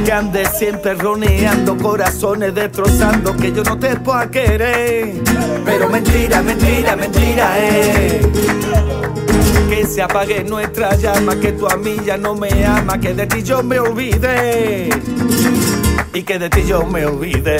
Que 0.05 0.11
andes 0.11 0.49
siempre 0.57 0.95
roneando 0.95 1.77
corazones, 1.77 2.53
destrozando 2.53 3.35
que 3.35 3.51
yo 3.51 3.63
no 3.63 3.77
te 3.77 3.95
pueda 3.97 4.29
querer. 4.29 5.21
Pero 5.65 5.89
mentira, 5.89 6.41
mentira, 6.41 6.95
mentira 6.95 7.57
es. 7.59 8.27
Que 9.69 9.85
se 9.85 10.01
apague 10.01 10.43
nuestra 10.43 10.95
llama, 10.95 11.35
que 11.37 11.53
tu 11.53 11.67
amiga 11.67 12.17
no 12.17 12.35
me 12.35 12.65
ama, 12.65 12.99
que 12.99 13.13
de 13.13 13.25
ti 13.25 13.43
yo 13.43 13.63
me 13.63 13.79
olvide. 13.79 14.89
Y 16.13 16.23
que 16.23 16.37
de 16.37 16.49
ti 16.49 16.63
yo 16.67 16.85
me 16.85 17.05
olvide. 17.05 17.57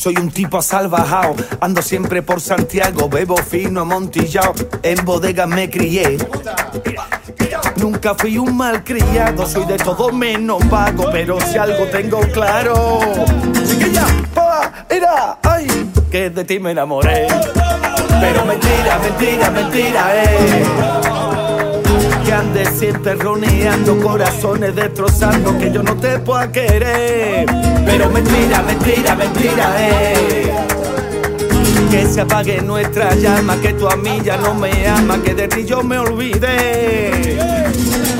Soy 0.00 0.16
un 0.16 0.30
tipo 0.30 0.62
salvajao, 0.62 1.36
ando 1.60 1.82
siempre 1.82 2.22
por 2.22 2.40
Santiago, 2.40 3.08
bebo 3.10 3.36
fino 3.36 3.82
amontillado, 3.82 4.54
en 4.82 5.04
bodega 5.04 5.46
me 5.46 5.68
crié. 5.68 6.16
Nunca 7.76 8.14
fui 8.14 8.38
un 8.38 8.56
mal 8.56 8.82
criado, 8.82 9.46
soy 9.46 9.66
de 9.66 9.76
todo 9.76 10.10
menos 10.10 10.66
vago, 10.70 11.04
pero 11.12 11.38
si 11.40 11.58
algo 11.58 11.84
tengo 11.88 12.20
claro, 12.32 12.98
chiquilla, 13.66 14.06
pa, 14.32 14.86
era, 14.88 15.38
ay, 15.42 15.66
que 16.10 16.30
de 16.30 16.44
ti 16.44 16.58
me 16.58 16.70
enamoré. 16.70 17.26
Pero 18.20 18.46
mentira, 18.46 18.98
mentira, 18.98 19.50
mentira, 19.50 20.24
eh. 20.24 21.19
Que 22.30 22.36
andes 22.36 22.68
siempre 22.78 23.16
roneando 23.16 24.00
corazones, 24.00 24.76
destrozando 24.76 25.58
que 25.58 25.72
yo 25.72 25.82
no 25.82 25.96
te 25.96 26.16
pueda 26.20 26.52
querer. 26.52 27.44
Pero 27.84 28.08
mentira, 28.08 28.62
mentira, 28.62 29.16
mentira, 29.16 29.74
eh. 29.80 30.52
Que 31.90 32.06
se 32.06 32.20
apague 32.20 32.62
nuestra 32.62 33.16
llama, 33.16 33.60
que 33.60 33.72
tu 33.72 33.88
amiga 33.88 34.36
no 34.36 34.54
me 34.54 34.86
ama, 34.86 35.20
que 35.20 35.34
de 35.34 35.48
ti 35.48 35.64
yo 35.64 35.82
me 35.82 35.98
olvide. 35.98 37.36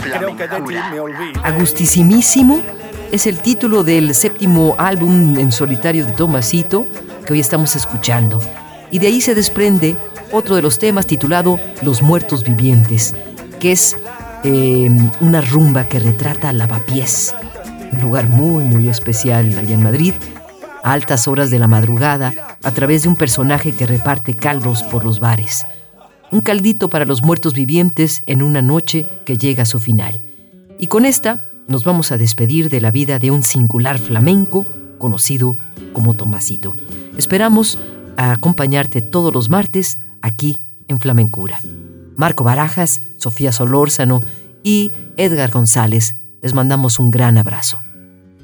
Creo 0.02 0.36
que 0.36 0.48
de 0.48 0.60
ti 0.60 0.74
me 0.90 0.98
olvide. 0.98 1.40
Agustísimísimo 1.44 2.60
es 3.12 3.28
el 3.28 3.38
título 3.38 3.84
del 3.84 4.12
séptimo 4.16 4.74
álbum 4.76 5.38
en 5.38 5.52
solitario 5.52 6.04
de 6.04 6.10
Tomasito 6.10 6.84
que 7.24 7.34
hoy 7.34 7.38
estamos 7.38 7.76
escuchando. 7.76 8.40
Y 8.90 8.98
de 8.98 9.06
ahí 9.06 9.20
se 9.20 9.36
desprende 9.36 9.94
otro 10.32 10.56
de 10.56 10.62
los 10.62 10.80
temas 10.80 11.06
titulado 11.06 11.60
Los 11.82 12.02
Muertos 12.02 12.42
Vivientes, 12.42 13.14
que 13.60 13.72
es 13.72 13.96
eh, 14.42 14.90
una 15.20 15.40
rumba 15.42 15.86
que 15.86 16.00
retrata 16.00 16.52
Lavapiés, 16.52 17.34
un 17.92 18.00
lugar 18.00 18.28
muy, 18.28 18.64
muy 18.64 18.88
especial 18.88 19.56
allá 19.56 19.74
en 19.74 19.82
Madrid, 19.82 20.14
a 20.82 20.92
altas 20.92 21.28
horas 21.28 21.50
de 21.50 21.58
la 21.58 21.68
madrugada, 21.68 22.56
a 22.62 22.70
través 22.72 23.02
de 23.02 23.10
un 23.10 23.16
personaje 23.16 23.72
que 23.72 23.86
reparte 23.86 24.34
caldos 24.34 24.82
por 24.82 25.04
los 25.04 25.20
bares. 25.20 25.66
Un 26.32 26.40
caldito 26.40 26.88
para 26.88 27.04
los 27.04 27.22
muertos 27.22 27.54
vivientes 27.54 28.22
en 28.26 28.42
una 28.42 28.62
noche 28.62 29.06
que 29.24 29.36
llega 29.36 29.64
a 29.64 29.66
su 29.66 29.78
final. 29.78 30.22
Y 30.78 30.86
con 30.86 31.04
esta 31.04 31.46
nos 31.68 31.84
vamos 31.84 32.12
a 32.12 32.18
despedir 32.18 32.70
de 32.70 32.80
la 32.80 32.90
vida 32.90 33.18
de 33.18 33.30
un 33.30 33.42
singular 33.42 33.98
flamenco 33.98 34.66
conocido 34.98 35.56
como 35.92 36.14
Tomasito. 36.14 36.74
Esperamos 37.18 37.78
a 38.16 38.32
acompañarte 38.32 39.02
todos 39.02 39.34
los 39.34 39.50
martes 39.50 39.98
aquí 40.22 40.60
en 40.88 41.00
Flamencura. 41.00 41.60
Marco 42.20 42.44
Barajas, 42.44 43.00
Sofía 43.16 43.50
Solórzano 43.50 44.20
y 44.62 44.92
Edgar 45.16 45.50
González 45.50 46.16
les 46.42 46.52
mandamos 46.52 46.98
un 46.98 47.10
gran 47.10 47.38
abrazo. 47.38 47.80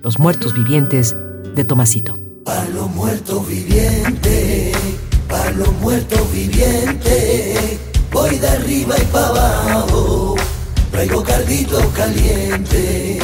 Los 0.02 0.18
muertos 0.18 0.54
vivientes 0.54 1.14
de 1.54 1.62
Tomasito. 1.62 2.14
Para 2.42 2.66
los 2.70 2.88
muertos 2.94 3.46
vivientes, 3.46 4.74
para 5.28 5.50
los 5.50 5.70
muertos 5.74 6.32
vivientes, 6.32 7.78
voy 8.10 8.38
de 8.38 8.48
arriba 8.48 8.94
y 8.98 9.04
para 9.12 9.26
abajo, 9.26 10.36
traigo 10.90 11.22
caldito 11.22 11.78
caliente. 11.94 13.18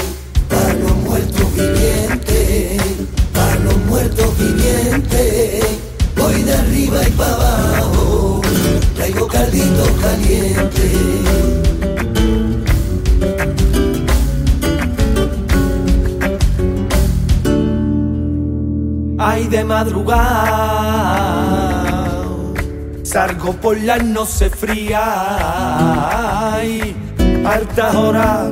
Para 0.50 0.74
los 0.74 0.96
muertos 0.98 1.54
vivientes, 1.54 2.82
para 3.32 3.56
los 3.56 3.78
muertos 3.86 4.38
vivientes, 4.38 5.64
voy 6.14 6.42
de 6.42 6.52
arriba 6.52 7.08
y 7.08 7.10
para 7.12 7.36
abajo, 7.36 8.31
traigo 9.02 9.26
caldito 9.26 9.84
caliente. 10.00 10.86
Ay, 19.18 19.46
de 19.48 19.64
madrugada 19.64 20.22
Salgo 23.02 23.52
por 23.54 23.80
la 23.80 23.98
noche 23.98 24.50
fría. 24.50 25.02
Ay, 26.54 26.94
altas 27.44 27.94
horas 27.94 28.50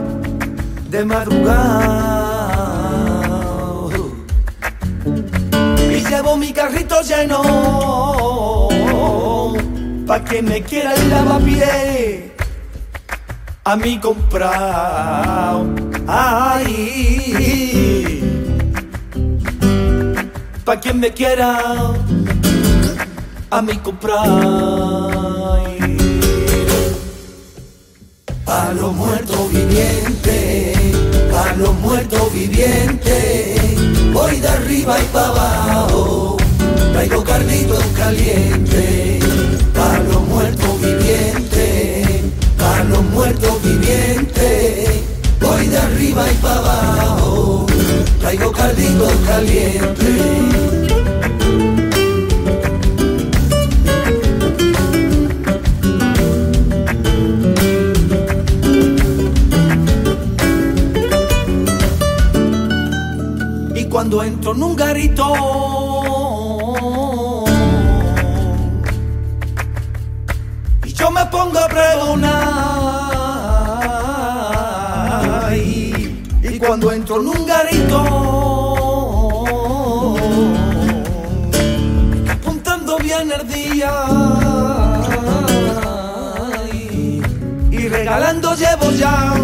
de 0.91 1.05
madrugada. 1.05 2.41
Y 5.91 6.05
llevo 6.09 6.37
mi 6.37 6.53
carrito 6.53 7.01
lleno 7.03 7.41
Pa' 10.11 10.25
que 10.25 10.43
me 10.43 10.61
quiera 10.61 10.93
el 10.97 11.09
lavapié 11.09 12.35
A 13.63 13.77
mí 13.77 14.01
comprar 14.01 15.63
Ay 16.09 17.61
pa' 20.65 20.81
quien 20.81 21.01
me 21.01 21.13
quiera 21.13 21.59
a 23.51 23.63
mí 23.63 23.75
comprar. 23.79 24.21
Pa' 28.45 28.73
los 28.75 28.93
muertos 28.95 29.53
vivientes, 29.53 30.79
pa' 31.33 31.55
los 31.55 31.75
muertos 31.81 32.33
vivientes, 32.33 34.13
voy 34.13 34.39
de 34.39 34.49
arriba 34.49 35.01
y 35.01 35.05
pa' 35.07 35.27
abajo, 35.27 36.37
traigo 36.93 37.25
carnitos 37.25 37.85
calientes. 37.97 39.25
Pa' 39.25 39.40
los 39.99 40.23
muertos 40.29 40.81
vivientes, 40.81 42.07
pa' 42.59 42.85
los 42.85 43.03
muertos 43.05 43.63
vivientes, 43.63 44.89
voy 45.41 45.67
de 45.67 45.79
arriba 45.79 46.25
y 46.31 46.35
pa' 46.37 46.55
abajo, 46.55 47.67
traigo 48.21 48.53
carnitos 48.53 49.13
calientes. 49.27 50.01
Y 63.75 63.85
cuando 63.85 64.23
entro 64.23 64.55
en 64.55 64.63
un 64.63 64.77
garito 64.77 65.80
Y, 76.43 76.59
cuando 76.59 76.93
entro 76.93 77.21
en 77.21 77.29
un 77.29 77.47
garito 77.47 77.99
Apuntando 82.29 82.99
bien 82.99 83.33
el 83.33 83.49
día 83.49 83.93
Y, 87.71 87.89
regalando 87.89 88.55
llevo 88.55 88.91
ya 88.93 89.35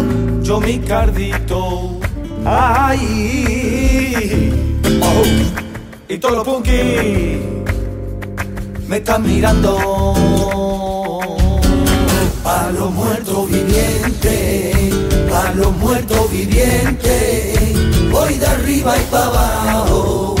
yo 0.41 0.59
mi 0.59 0.79
cardito 0.79 1.99
Ay, 2.45 2.99
oh, 5.01 5.23
y 6.07 6.17
todos 6.17 6.35
los 6.35 6.45
punky 6.45 7.57
me 8.87 8.97
están 8.97 9.23
mirando. 9.23 11.06
A 12.47 12.71
los 12.71 12.93
muertos 12.93 13.51
vivientes, 13.51 14.93
a 15.33 15.51
los 15.51 15.75
muertos 15.75 16.31
vivientes, 16.31 18.09
voy 18.09 18.35
de 18.35 18.45
arriba 18.45 18.95
y 18.97 19.03
para 19.11 19.25
abajo, 19.25 20.35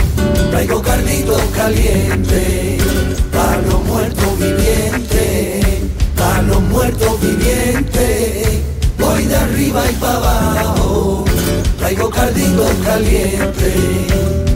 traigo 0.49 0.81
carnitos 0.81 1.41
calientes. 1.53 2.81
A 3.33 3.57
los 3.57 3.83
muertos 3.83 4.39
vivientes, 4.39 5.65
a 6.17 6.41
los 6.43 6.61
muertos 6.61 7.19
vivientes, 7.19 8.61
voy 8.97 9.25
de 9.25 9.35
arriba 9.35 9.83
y 9.91 9.95
para 9.95 10.13
abajo, 10.13 11.25
traigo 11.77 12.09
carnitos 12.09 12.71
calientes. 12.85 14.46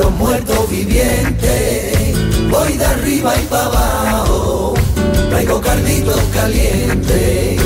Los 0.00 0.10
muertos 0.12 0.70
vivientes, 0.70 2.16
voy 2.50 2.76
de 2.76 2.86
arriba 2.86 3.34
y 3.36 3.46
para 3.46 3.66
abajo, 3.66 4.74
traigo 5.28 5.60
carditos 5.60 6.20
calientes, 6.32 7.60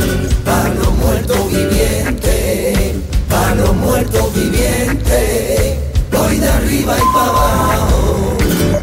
para 0.44 0.68
los 0.74 0.92
muertos 0.94 1.48
vivientes, 1.48 2.94
para 3.28 3.54
los 3.54 3.74
muertos 3.76 4.34
vivientes, 4.34 5.78
voy 6.10 6.38
de 6.38 6.48
arriba 6.48 6.96
y 6.98 7.14
para 7.14 7.26
abajo, 7.26 8.36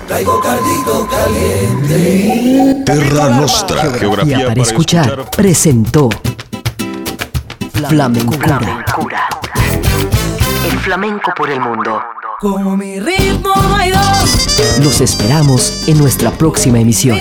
traigo 0.07 0.39
carditos 0.39 1.07
calientes. 1.09 2.85
Terra 2.85 3.29
Nostra. 3.29 3.91
Geografía 3.99 4.47
para 4.47 4.61
escuchar 4.61 5.29
presentó 5.35 6.09
Flamencura. 7.89 8.59
El 10.71 10.79
flamenco 10.79 11.33
por 11.35 11.49
el 11.49 11.59
mundo. 11.59 12.01
Como 12.41 12.75
mi 12.75 12.99
ritmo 12.99 13.53
no 13.55 13.75
hay 13.75 13.91
dos. 13.91 14.57
Los 14.83 14.99
esperamos 14.99 15.87
en 15.87 15.99
nuestra 15.99 16.31
próxima 16.31 16.79
emisión. 16.79 17.19